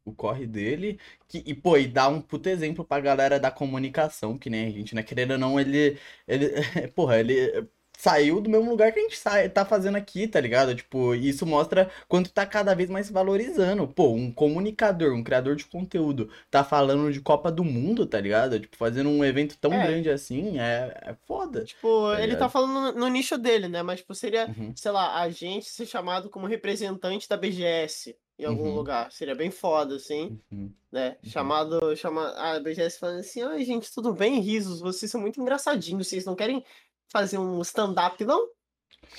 o 0.05 0.15
corre 0.15 0.47
dele. 0.47 1.01
Que, 1.29 1.43
e, 1.47 1.55
pô, 1.55 1.77
e 1.79 1.89
dá 1.89 2.09
um 2.09 2.21
puto 2.23 2.49
exemplo 2.49 2.85
pra 2.85 3.01
galera 3.01 3.41
da 3.41 3.51
comunicação, 3.51 4.39
que 4.39 4.51
nem 4.51 4.67
a 4.69 4.71
gente, 4.71 4.95
né? 4.95 5.03
Querendo 5.03 5.33
ou 5.33 5.39
não, 5.39 5.61
ele. 5.61 5.99
ele 6.29 6.49
porra, 6.95 7.21
ele 7.21 7.69
saiu 8.01 8.41
do 8.41 8.49
mesmo 8.49 8.71
lugar 8.71 8.93
que 8.93 9.01
a 9.01 9.03
gente 9.03 9.19
sai, 9.19 9.49
tá 9.49 9.65
fazendo 9.65 9.97
aqui, 9.97 10.29
tá 10.29 10.41
ligado? 10.41 10.73
Tipo, 10.73 11.17
isso 11.17 11.45
mostra 11.45 11.91
quanto 12.07 12.31
tá 12.31 12.47
cada 12.47 12.73
vez 12.73 12.89
mais 12.89 13.11
valorizando. 13.11 13.89
Pô, 13.89 14.13
um 14.13 14.31
comunicador, 14.33 15.13
um 15.15 15.25
criador 15.25 15.57
de 15.57 15.65
conteúdo, 15.67 16.31
tá 16.49 16.63
falando 16.63 17.13
de 17.13 17.21
Copa 17.21 17.51
do 17.51 17.65
Mundo, 17.65 18.07
tá 18.07 18.21
ligado? 18.21 18.61
Tipo, 18.61 18.77
fazendo 18.77 19.09
um 19.11 19.25
evento 19.25 19.59
tão 19.61 19.73
É. 19.73 19.85
grande 19.85 20.09
assim, 20.09 20.61
é, 20.61 20.97
é 21.07 21.15
foda. 21.27 21.65
Tipo, 21.65 22.13
Tá 22.13 22.23
ele 22.23 22.37
tá 22.37 22.49
falando 22.49 22.93
no, 22.95 23.01
no 23.01 23.09
nicho 23.09 23.37
dele, 23.37 23.67
né? 23.67 23.83
Mas, 23.83 23.99
tipo, 24.01 24.15
seria, 24.15 24.47
Uhum. 24.47 24.73
sei 24.77 24.93
lá, 24.93 25.21
a 25.21 25.29
gente 25.29 25.67
ser 25.69 25.85
chamado 25.87 26.31
como 26.31 26.47
representante 26.47 27.29
da 27.29 27.37
BGS 27.37 28.15
em 28.39 28.45
algum 28.45 28.69
Uhum. 28.69 28.75
lugar. 28.77 29.11
Seria 29.11 29.35
bem 29.35 29.51
foda, 29.51 29.97
assim. 29.97 30.39
Uhum. 30.53 30.71
né? 30.93 31.17
Uhum. 31.23 31.31
Chamado, 31.31 31.97
chama 31.97 32.29
a 32.31 32.61
BGS 32.61 32.99
falando 32.99 33.19
assim, 33.21 33.43
ai 33.43 33.63
gente, 33.65 33.93
tudo 33.93 34.15
bem, 34.15 34.41
risos, 34.41 34.81
vocês 34.81 35.11
são 35.11 35.21
muito 35.21 35.39
engraçadinhos, 35.41 36.07
vocês 36.09 36.25
não 36.25 36.35
querem 36.35 36.65
fazer 37.09 37.39
um 37.39 37.61
stand-up, 37.63 38.25
não? 38.25 38.49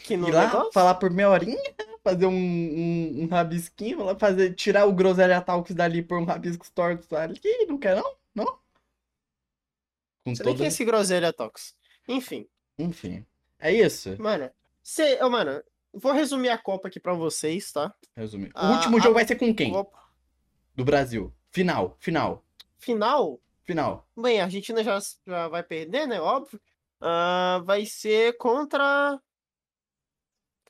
Que 0.03 0.15
no 0.17 0.27
Ir 0.27 0.31
lá, 0.34 0.46
negócio? 0.46 0.72
falar 0.72 0.96
por 0.96 1.10
meia 1.10 1.29
horinha, 1.29 1.74
fazer 2.03 2.25
um, 2.25 2.31
um, 2.34 3.24
um 3.24 3.27
rabisquinho, 3.27 3.98
fazer, 4.19 4.53
tirar 4.53 4.86
o 4.86 4.93
Groselha 4.93 5.41
Talks 5.41 5.74
dali 5.75 6.01
por 6.03 6.17
um 6.19 6.25
rabisco 6.25 6.69
tortos 6.72 7.12
ali. 7.13 7.39
Não 7.67 7.77
quer 7.77 7.96
não? 7.96 8.15
Não? 8.36 8.60
Com 10.24 10.36
Você 10.36 10.43
todo... 10.43 10.58
quer 10.58 10.65
esse 10.67 10.84
groselha 10.86 11.31
Tox. 11.34 11.75
Enfim, 12.08 12.48
Enfim, 12.77 13.25
é 13.60 13.72
isso. 13.74 14.15
mano, 14.22 14.50
cê, 14.84 15.17
ô, 15.24 15.29
mano, 15.29 15.63
vou 15.93 16.12
resumir 16.12 16.50
a 16.50 16.58
Copa 16.58 16.88
aqui 16.88 17.00
pra 17.00 17.13
vocês, 17.13 17.72
tá? 17.72 17.93
Resumir. 18.15 18.50
O 18.55 18.60
A- 18.60 18.72
último 18.74 18.98
a 18.98 19.00
jogo 19.00 19.13
vai 19.15 19.25
ser 19.27 19.36
com 19.38 19.53
quem? 19.53 19.72
Copa 19.72 19.98
Do 20.75 20.84
Brasil. 20.84 21.34
Final, 21.51 21.96
final, 22.00 22.46
final, 22.77 23.39
final. 23.63 24.08
bem, 24.15 24.39
a 24.39 24.43
Argentina 24.43 24.84
já, 24.84 25.00
já 25.25 25.48
vai 25.48 25.63
perder, 25.63 26.08
né? 26.08 26.19
Óbvio. 26.22 26.60
Ah, 27.01 27.62
vai 27.65 27.86
ser 27.86 28.38
contra 28.38 29.20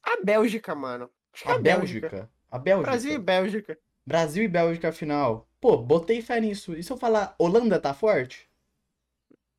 A 0.03 0.23
Bélgica, 0.23 0.75
mano. 0.75 1.09
É 1.45 1.51
A 1.51 1.57
Bélgica. 1.59 2.29
A 2.51 2.57
Bélgica. 2.59 2.91
Brasil 2.91 3.11
e 3.13 3.17
Bélgica. 3.17 3.79
Brasil 4.05 4.43
e 4.43 4.47
Bélgica 4.47 4.91
final. 4.91 5.47
Pô, 5.59 5.77
botei 5.77 6.21
fé 6.21 6.39
nisso. 6.39 6.75
E 6.75 6.83
se 6.83 6.91
eu 6.91 6.97
falar 6.97 7.35
Holanda 7.37 7.79
tá 7.79 7.93
forte? 7.93 8.49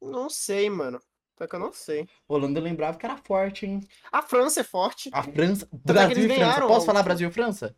Não 0.01 0.29
sei, 0.29 0.69
mano. 0.71 1.01
Só 1.39 1.47
que 1.47 1.55
eu 1.55 1.61
não 1.61 1.73
sei. 1.73 2.07
Holanda 2.29 2.59
eu 2.59 2.65
lembrava 2.65 2.99
que 2.99 3.07
era 3.07 3.17
forte, 3.17 3.67
hein? 3.67 3.81
A 4.13 4.23
França 4.23 4.61
é 4.61 4.65
forte. 4.65 5.11
A 5.13 5.23
França. 5.23 5.69
Brasil 5.73 6.25
e 6.25 6.29
França. 6.29 6.41
ganharam 6.41 6.69
Posso 6.69 6.83
a 6.83 6.87
falar. 6.87 7.03
Brasil 7.03 7.29
e 7.29 7.33
França? 7.33 7.77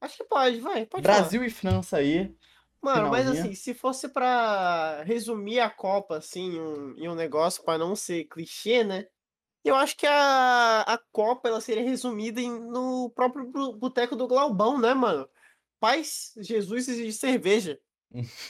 Acho 0.00 0.18
que 0.18 0.24
pode, 0.24 0.60
vai. 0.60 0.84
Pode 0.86 1.02
Brasil 1.02 1.44
e 1.44 1.50
França 1.50 1.96
aí. 1.96 2.34
Mano, 2.86 3.10
mas 3.10 3.26
assim, 3.40 3.52
se 3.54 3.74
fosse 3.74 4.08
pra 4.08 5.02
resumir 5.02 5.58
a 5.58 5.68
Copa, 5.68 6.18
assim, 6.18 6.52
em 6.54 6.60
um, 6.60 6.94
em 6.96 7.08
um 7.08 7.14
negócio 7.16 7.64
pra 7.64 7.76
não 7.76 7.96
ser 7.96 8.24
clichê, 8.26 8.84
né? 8.84 9.06
Eu 9.64 9.74
acho 9.74 9.96
que 9.96 10.06
a, 10.06 10.82
a 10.82 10.96
Copa 11.10 11.48
ela 11.48 11.60
seria 11.60 11.82
resumida 11.82 12.40
em- 12.40 12.60
no 12.60 13.10
próprio 13.10 13.50
boteco 13.72 14.14
do 14.14 14.28
Glaubão, 14.28 14.78
né, 14.80 14.94
mano? 14.94 15.28
Paz, 15.80 16.32
Jesus 16.38 16.86
e 16.86 17.12
cerveja. 17.12 17.80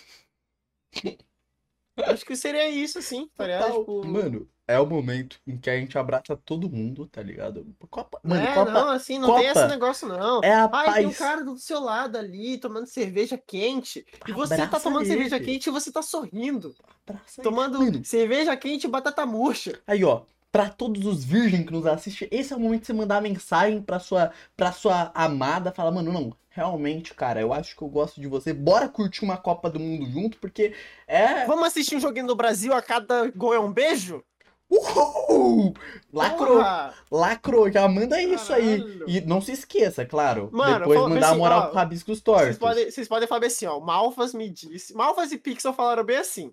Acho 1.96 2.26
que 2.26 2.36
seria 2.36 2.68
isso, 2.68 2.98
assim, 2.98 3.28
tá 3.34 3.46
ligado? 3.46 3.80
Tipo, 3.80 4.04
Mano, 4.04 4.50
é 4.68 4.78
o 4.80 4.86
momento 4.86 5.38
em 5.46 5.56
que 5.56 5.70
a 5.70 5.76
gente 5.78 5.96
abraça 5.96 6.36
todo 6.36 6.68
mundo, 6.68 7.06
tá 7.06 7.22
ligado? 7.22 7.66
Copa. 7.90 8.18
Mano, 8.22 8.42
é, 8.42 8.54
Copa 8.54 8.70
não, 8.72 8.90
assim, 8.90 9.18
não 9.18 9.34
tem 9.34 9.46
esse 9.46 9.54
Copa 9.54 9.68
negócio, 9.68 10.08
não. 10.08 10.40
é 10.42 10.52
a 10.54 10.68
Ai, 10.72 10.94
tem 10.94 11.06
um 11.06 11.08
paz. 11.10 11.18
cara 11.18 11.44
do 11.44 11.56
seu 11.56 11.80
lado 11.80 12.16
ali, 12.18 12.58
tomando 12.58 12.86
cerveja 12.86 13.38
quente. 13.38 14.04
E 14.26 14.32
você 14.32 14.56
tá 14.56 14.64
Abraça 14.64 14.82
tomando 14.84 15.06
cerveja 15.06 15.36
ele. 15.36 15.44
quente 15.44 15.68
e 15.68 15.72
você 15.72 15.92
tá 15.92 16.02
sorrindo. 16.02 16.74
Abraça. 17.06 17.42
Tomando 17.42 17.78
Mano, 17.78 18.04
cerveja 18.04 18.56
quente 18.56 18.84
e 18.84 18.90
batata 18.90 19.24
murcha. 19.24 19.78
Aí, 19.86 20.02
ó, 20.04 20.22
pra 20.50 20.68
todos 20.68 21.04
os 21.06 21.24
virgens 21.24 21.64
que 21.66 21.72
nos 21.72 21.86
assistem, 21.86 22.28
esse 22.30 22.52
é 22.52 22.56
o 22.56 22.60
momento 22.60 22.80
de 22.80 22.86
você 22.88 22.92
mandar 22.92 23.20
mensagem 23.22 23.80
pra 23.82 23.98
sua, 24.00 24.32
pra 24.56 24.72
sua 24.72 25.12
amada, 25.14 25.70
falar, 25.70 25.92
mano, 25.92 26.12
não, 26.12 26.32
realmente, 26.48 27.14
cara, 27.14 27.40
eu 27.40 27.52
acho 27.52 27.76
que 27.76 27.82
eu 27.82 27.88
gosto 27.88 28.20
de 28.20 28.26
você, 28.26 28.52
bora 28.54 28.88
curtir 28.88 29.22
uma 29.24 29.36
Copa 29.36 29.68
do 29.70 29.78
Mundo 29.78 30.10
junto, 30.10 30.38
porque 30.38 30.74
é... 31.06 31.44
Vamos 31.46 31.66
assistir 31.66 31.94
um 31.96 32.00
joguinho 32.00 32.26
do 32.26 32.34
Brasil 32.34 32.72
a 32.72 32.80
cada 32.80 33.30
gol 33.30 33.52
é 33.54 33.60
um 33.60 33.70
beijo? 33.72 34.24
Uhul! 34.68 35.74
Lacrou, 36.12 36.56
Porra! 36.56 36.94
lacrou, 37.10 37.70
já 37.70 37.86
manda 37.88 38.20
isso 38.20 38.52
aí. 38.52 38.80
E 39.06 39.20
não 39.20 39.40
se 39.40 39.52
esqueça, 39.52 40.04
claro, 40.04 40.48
Mano, 40.52 40.78
depois 40.80 40.98
fala- 40.98 41.08
mandar 41.08 41.28
assim, 41.30 41.38
moral 41.38 41.58
ó, 41.60 41.66
pro 41.66 41.74
Rabiscos 41.76 42.18
Vocês 42.18 42.22
Tortos. 42.22 42.58
podem, 42.58 42.90
vocês 42.90 43.08
podem 43.08 43.28
falar 43.28 43.40
bem 43.40 43.46
assim, 43.48 43.66
ó. 43.66 43.78
Malfas 43.80 44.34
me 44.34 44.48
disse. 44.50 44.94
Malfas 44.94 45.30
e 45.32 45.38
Pixel 45.38 45.72
falaram 45.72 46.04
bem 46.04 46.16
assim. 46.16 46.52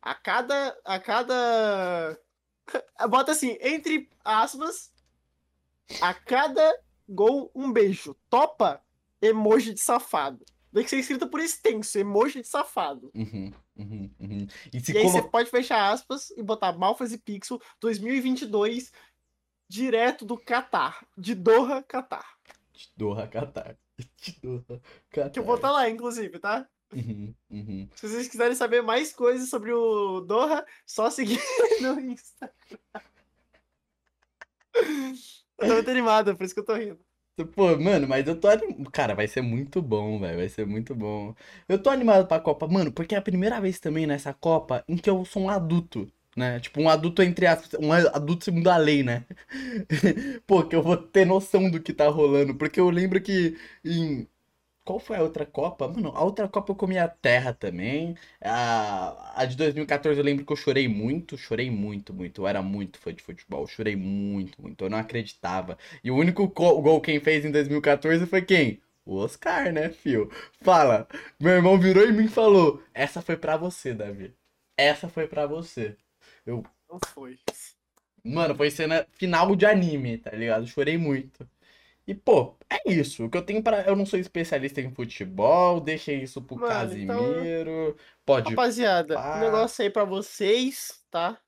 A 0.00 0.14
cada. 0.14 0.76
A 0.84 0.98
cada. 0.98 2.18
Bota 3.08 3.32
assim, 3.32 3.56
entre 3.60 4.08
aspas. 4.24 4.90
A 6.00 6.14
cada 6.14 6.72
gol, 7.08 7.50
um 7.54 7.72
beijo. 7.72 8.16
Topa? 8.30 8.80
Emoji 9.20 9.74
de 9.74 9.80
safado. 9.80 10.44
Tem 10.72 10.82
que 10.82 10.90
ser 10.90 10.96
escrito 10.98 11.28
por 11.28 11.38
extenso, 11.40 11.98
emoji 11.98 12.40
de 12.40 12.48
safado. 12.48 13.10
Uhum, 13.14 13.52
uhum, 13.76 14.10
uhum. 14.20 14.46
E 14.72 14.80
se 14.80 14.92
E 14.92 14.98
aí 14.98 15.04
você 15.04 15.22
pode 15.22 15.50
fechar 15.50 15.90
aspas 15.90 16.30
e 16.30 16.42
botar 16.42 16.72
Malfas 16.72 17.12
e 17.12 17.18
Pixel 17.18 17.60
2022 17.80 18.92
direto 19.68 20.24
do 20.24 20.36
Catar. 20.36 21.06
De 21.16 21.34
Doha, 21.34 21.82
Catar. 21.82 22.36
Doha 22.96 23.26
Qatar. 23.26 23.76
Doha 24.42 24.80
Qatar. 25.10 25.30
Que 25.30 25.38
eu 25.38 25.44
vou 25.44 25.56
estar 25.56 25.70
lá, 25.70 25.88
inclusive, 25.88 26.38
tá? 26.38 26.68
Uhum, 26.92 27.34
uhum. 27.50 27.88
Se 27.94 28.08
vocês 28.08 28.28
quiserem 28.28 28.54
saber 28.54 28.82
mais 28.82 29.12
coisas 29.12 29.48
sobre 29.48 29.72
o 29.72 30.20
Doha, 30.20 30.64
só 30.84 31.08
seguir 31.08 31.40
no 31.80 31.98
Insta. 32.00 32.52
Eu 34.74 35.68
tô 35.68 35.74
muito 35.74 35.90
animado, 35.90 36.36
por 36.36 36.44
isso 36.44 36.54
que 36.54 36.60
eu 36.60 36.64
tô 36.64 36.74
rindo. 36.74 37.00
Pô, 37.54 37.76
mano, 37.78 38.06
mas 38.06 38.26
eu 38.28 38.38
tô 38.38 38.46
animado. 38.48 38.90
Cara, 38.90 39.14
vai 39.14 39.26
ser 39.26 39.40
muito 39.40 39.80
bom, 39.80 40.18
velho. 40.20 40.36
Vai 40.38 40.48
ser 40.48 40.66
muito 40.66 40.94
bom. 40.94 41.34
Eu 41.68 41.82
tô 41.82 41.88
animado 41.90 42.26
pra 42.28 42.38
Copa, 42.40 42.68
mano, 42.68 42.92
porque 42.92 43.14
é 43.14 43.18
a 43.18 43.22
primeira 43.22 43.60
vez 43.60 43.80
também 43.80 44.06
nessa 44.06 44.34
Copa 44.34 44.84
em 44.86 44.96
que 44.96 45.08
eu 45.08 45.24
sou 45.24 45.42
um 45.44 45.48
adulto, 45.50 46.06
né? 46.36 46.60
Tipo, 46.60 46.80
um 46.80 46.88
adulto 46.90 47.22
entre 47.22 47.46
aspas, 47.46 47.80
um 47.80 47.90
adulto 47.92 48.44
segundo 48.44 48.68
a 48.68 48.76
lei, 48.76 49.02
né? 49.02 49.24
Pô, 50.46 50.62
que 50.66 50.76
eu 50.76 50.82
vou 50.82 50.96
ter 50.96 51.24
noção 51.26 51.70
do 51.70 51.80
que 51.82 51.92
tá 51.94 52.08
rolando. 52.08 52.54
Porque 52.56 52.78
eu 52.80 52.90
lembro 52.90 53.20
que 53.22 53.56
em. 53.84 54.28
Qual 54.84 54.98
foi 54.98 55.16
a 55.16 55.22
outra 55.22 55.46
Copa? 55.46 55.86
Mano, 55.88 56.08
a 56.14 56.24
outra 56.24 56.48
Copa 56.48 56.72
eu 56.72 56.76
comi 56.76 56.98
a 56.98 57.06
terra 57.08 57.52
também. 57.54 58.16
A, 58.40 59.40
a 59.42 59.44
de 59.46 59.56
2014 59.56 60.18
eu 60.18 60.24
lembro 60.24 60.44
que 60.44 60.52
eu 60.52 60.56
chorei 60.56 60.88
muito, 60.88 61.38
chorei 61.38 61.70
muito, 61.70 62.12
muito. 62.12 62.42
Eu 62.42 62.48
era 62.48 62.60
muito 62.62 62.98
fã 62.98 63.14
de 63.14 63.22
futebol, 63.22 63.62
eu 63.62 63.66
chorei 63.68 63.94
muito, 63.94 64.60
muito. 64.60 64.84
Eu 64.84 64.90
não 64.90 64.98
acreditava. 64.98 65.78
E 66.02 66.10
o 66.10 66.16
único 66.16 66.48
co- 66.50 66.80
gol 66.82 67.00
quem 67.00 67.20
fez 67.20 67.44
em 67.44 67.50
2014 67.52 68.26
foi 68.26 68.42
quem? 68.42 68.80
O 69.04 69.16
Oscar, 69.16 69.72
né, 69.72 69.90
fio? 69.90 70.30
Fala. 70.60 71.06
Meu 71.40 71.52
irmão 71.52 71.78
virou 71.78 72.04
em 72.04 72.12
mim 72.12 72.24
e 72.24 72.28
falou: 72.28 72.82
Essa 72.92 73.22
foi 73.22 73.36
pra 73.36 73.56
você, 73.56 73.94
Davi. 73.94 74.34
Essa 74.76 75.08
foi 75.08 75.26
pra 75.28 75.46
você. 75.46 75.96
Não 76.90 76.98
foi. 77.14 77.38
Mano, 78.24 78.54
foi 78.54 78.70
cena 78.70 79.06
final 79.12 79.54
de 79.56 79.66
anime, 79.66 80.18
tá 80.18 80.30
ligado? 80.32 80.66
Chorei 80.66 80.96
muito. 80.98 81.48
E, 82.06 82.14
pô, 82.14 82.56
é 82.68 82.90
isso. 82.92 83.24
O 83.24 83.30
que 83.30 83.36
eu 83.38 83.42
tenho 83.44 83.62
para 83.62 83.82
Eu 83.82 83.94
não 83.94 84.04
sou 84.04 84.18
especialista 84.18 84.80
em 84.80 84.92
futebol, 84.92 85.80
deixei 85.80 86.22
isso 86.22 86.42
pro 86.42 86.56
Mano, 86.56 86.96
então- 86.96 87.16
Casimiro. 87.34 87.96
Pode. 88.24 88.50
Rapaziada, 88.50 89.18
um 89.36 89.40
negócio 89.40 89.82
aí 89.82 89.90
pra 89.90 90.04
vocês, 90.04 91.00
tá? 91.10 91.38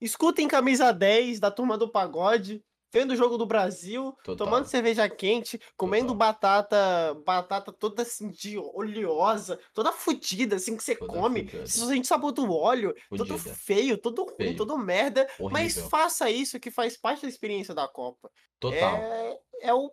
Escutem 0.00 0.46
camisa 0.46 0.92
10 0.92 1.40
da 1.40 1.50
turma 1.50 1.78
do 1.78 1.88
pagode, 1.88 2.62
vendo 2.94 3.10
o 3.10 3.16
jogo 3.16 3.36
do 3.36 3.44
Brasil, 3.44 4.12
Total. 4.22 4.46
tomando 4.46 4.66
cerveja 4.66 5.08
quente, 5.08 5.60
comendo 5.76 6.12
Total. 6.12 6.16
batata, 6.16 7.14
batata 7.26 7.72
toda 7.72 8.02
assim 8.02 8.30
de 8.30 8.56
oleosa, 8.56 9.58
toda 9.72 9.90
fudida 9.90 10.54
assim 10.56 10.76
que 10.76 10.84
você 10.84 10.94
Toda 10.94 11.12
come. 11.12 11.40
fudida. 11.40 11.66
Se 11.66 11.84
gente 11.88 12.06
sabor 12.06 12.30
do 12.30 12.48
óleo, 12.52 12.94
todo 13.10 13.36
Fudida. 13.36 13.54
feio, 13.56 13.98
todo 13.98 14.22
ruim, 14.24 14.36
Feio. 14.36 14.56
todo 14.56 14.78
merda, 14.78 15.26
mas 15.50 15.72
Horrível. 15.76 15.90
faça 15.90 16.30
isso 16.30 16.60
que 16.60 16.70
faz 16.70 16.96
parte 16.96 17.22
da 17.22 17.28
experiência 17.28 17.74
da 17.74 17.88
Copa. 17.88 18.30
Total. 18.60 18.96
É, 18.96 19.38
é 19.62 19.74
o. 19.74 19.92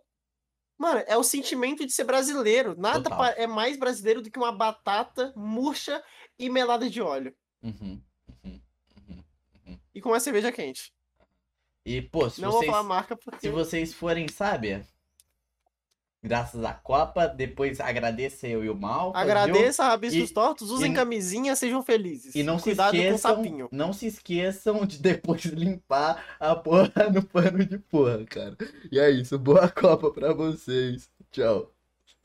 Mano, 0.78 1.02
é 1.06 1.16
o 1.16 1.22
sentimento 1.24 1.84
de 1.84 1.92
ser 1.92 2.04
brasileiro. 2.04 2.74
Nada 2.78 3.10
Total. 3.10 3.24
é 3.36 3.46
mais 3.46 3.76
brasileiro 3.76 4.22
do 4.22 4.30
que 4.30 4.38
uma 4.38 4.52
batata 4.52 5.32
murcha 5.36 6.02
e 6.38 6.48
melada 6.48 6.88
de 6.88 7.00
óleo. 7.02 7.34
Uhum, 7.62 8.02
uhum, 8.44 8.60
uhum. 9.66 9.78
E 9.94 10.00
com 10.00 10.08
uma 10.10 10.20
cerveja 10.20 10.50
quente. 10.50 10.92
E, 11.84 12.00
pô, 12.00 12.30
se 12.30 12.40
Não 12.40 12.50
vocês, 12.52 12.66
vou 12.66 12.74
falar 12.74 12.88
marca 12.88 13.16
porque. 13.16 13.40
se 13.40 13.48
vocês 13.50 13.92
forem, 13.92 14.28
sabe? 14.28 14.82
Graças 16.24 16.64
à 16.64 16.72
Copa, 16.72 17.26
depois 17.26 17.80
agradeça 17.80 18.46
eu 18.46 18.64
e 18.64 18.70
o 18.70 18.76
Mal. 18.76 19.10
Agradeça, 19.16 19.82
rabiscos 19.82 20.30
E- 20.30 20.32
tortos, 20.32 20.70
usem 20.70 20.92
e- 20.92 20.94
camisinha, 20.94 21.56
sejam 21.56 21.82
felizes. 21.82 22.32
E 22.36 22.44
não 22.44 22.58
se 22.58 22.64
Cuidado 22.66 22.92
com 22.92 22.96
o 22.96 23.00
esqueçam, 23.00 23.36
sapinho. 23.36 23.68
não 23.72 23.92
se 23.92 24.06
esqueçam 24.06 24.86
de 24.86 24.98
depois 24.98 25.42
limpar 25.46 26.36
a 26.38 26.54
porra 26.54 27.10
no 27.12 27.24
pano 27.24 27.64
de 27.66 27.76
porra, 27.76 28.24
cara. 28.24 28.56
E 28.92 29.00
é 29.00 29.10
isso, 29.10 29.36
boa 29.36 29.68
Copa 29.68 30.12
pra 30.12 30.32
vocês. 30.32 31.10
Tchau. 31.32 31.68